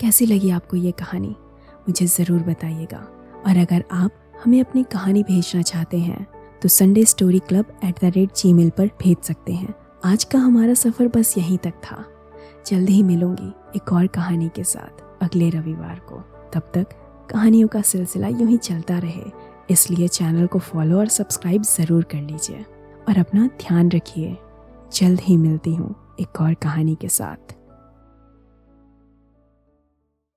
कैसी 0.00 0.26
लगी 0.26 0.50
आपको 0.50 0.76
ये 0.76 0.90
कहानी? 0.92 1.28
मुझे 1.88 2.06
ज़रूर 2.06 2.42
बताइएगा। 2.42 2.98
और 3.46 3.56
अगर 3.58 3.84
आप 3.92 4.10
हमें 4.44 4.60
अपनी 4.60 4.82
कहानी 4.92 5.22
भेजना 5.22 5.62
चाहते 5.62 5.98
हैं 5.98 6.26
तो 6.62 6.68
Sunday 6.68 7.04
story 7.04 7.38
club 7.38 7.72
at 7.84 8.00
the 8.00 8.12
rate 8.16 8.34
Gmail 8.52 8.70
पर 8.70 8.86
भेज 9.02 9.16
सकते 9.18 9.52
हैं। 9.52 9.74
आज 10.04 10.24
का 10.24 10.38
हमारा 10.38 10.74
सफ़र 10.74 11.08
बस 11.08 11.34
यहीं 11.38 11.58
तक 11.58 11.80
था। 11.84 12.04
जल्द 12.66 12.88
ही 12.88 13.02
मिलूँगी 13.02 13.52
एक 13.76 13.92
और 13.92 14.06
कहानी 14.06 14.48
के 14.48 14.64
साथ 14.64 15.02
अगले 15.22 15.48
रविवार 15.50 15.98
को। 16.08 16.20
तब 16.54 16.70
तक 16.74 16.94
कहानियों 17.30 17.68
का 17.68 17.80
सिलसिला 17.82 18.28
यूँ 18.28 18.48
ही 18.48 18.56
चलता 18.58 18.98
रहे। 18.98 19.24
इसलिए 19.70 20.08
चैनल 20.08 20.46
को 20.46 20.58
फॉलो 20.60 20.98
और 20.98 21.08
सब्सक्राइब 21.08 21.62
ज़रूर 21.62 22.04
कर 22.04 22.20
लीजिए। 22.20 22.64
और 23.08 23.18
अपना 23.18 23.46
ध्यान 23.60 23.90
रखिए। 23.90 24.36
जल्द 24.92 25.20
ही 25.20 25.36
मिलती 25.36 25.74
हूँ 25.74 25.94
एक 26.20 26.40
और 26.40 26.54
कहानी 26.54 26.94
के 26.94 27.08
साथ। 27.08 27.54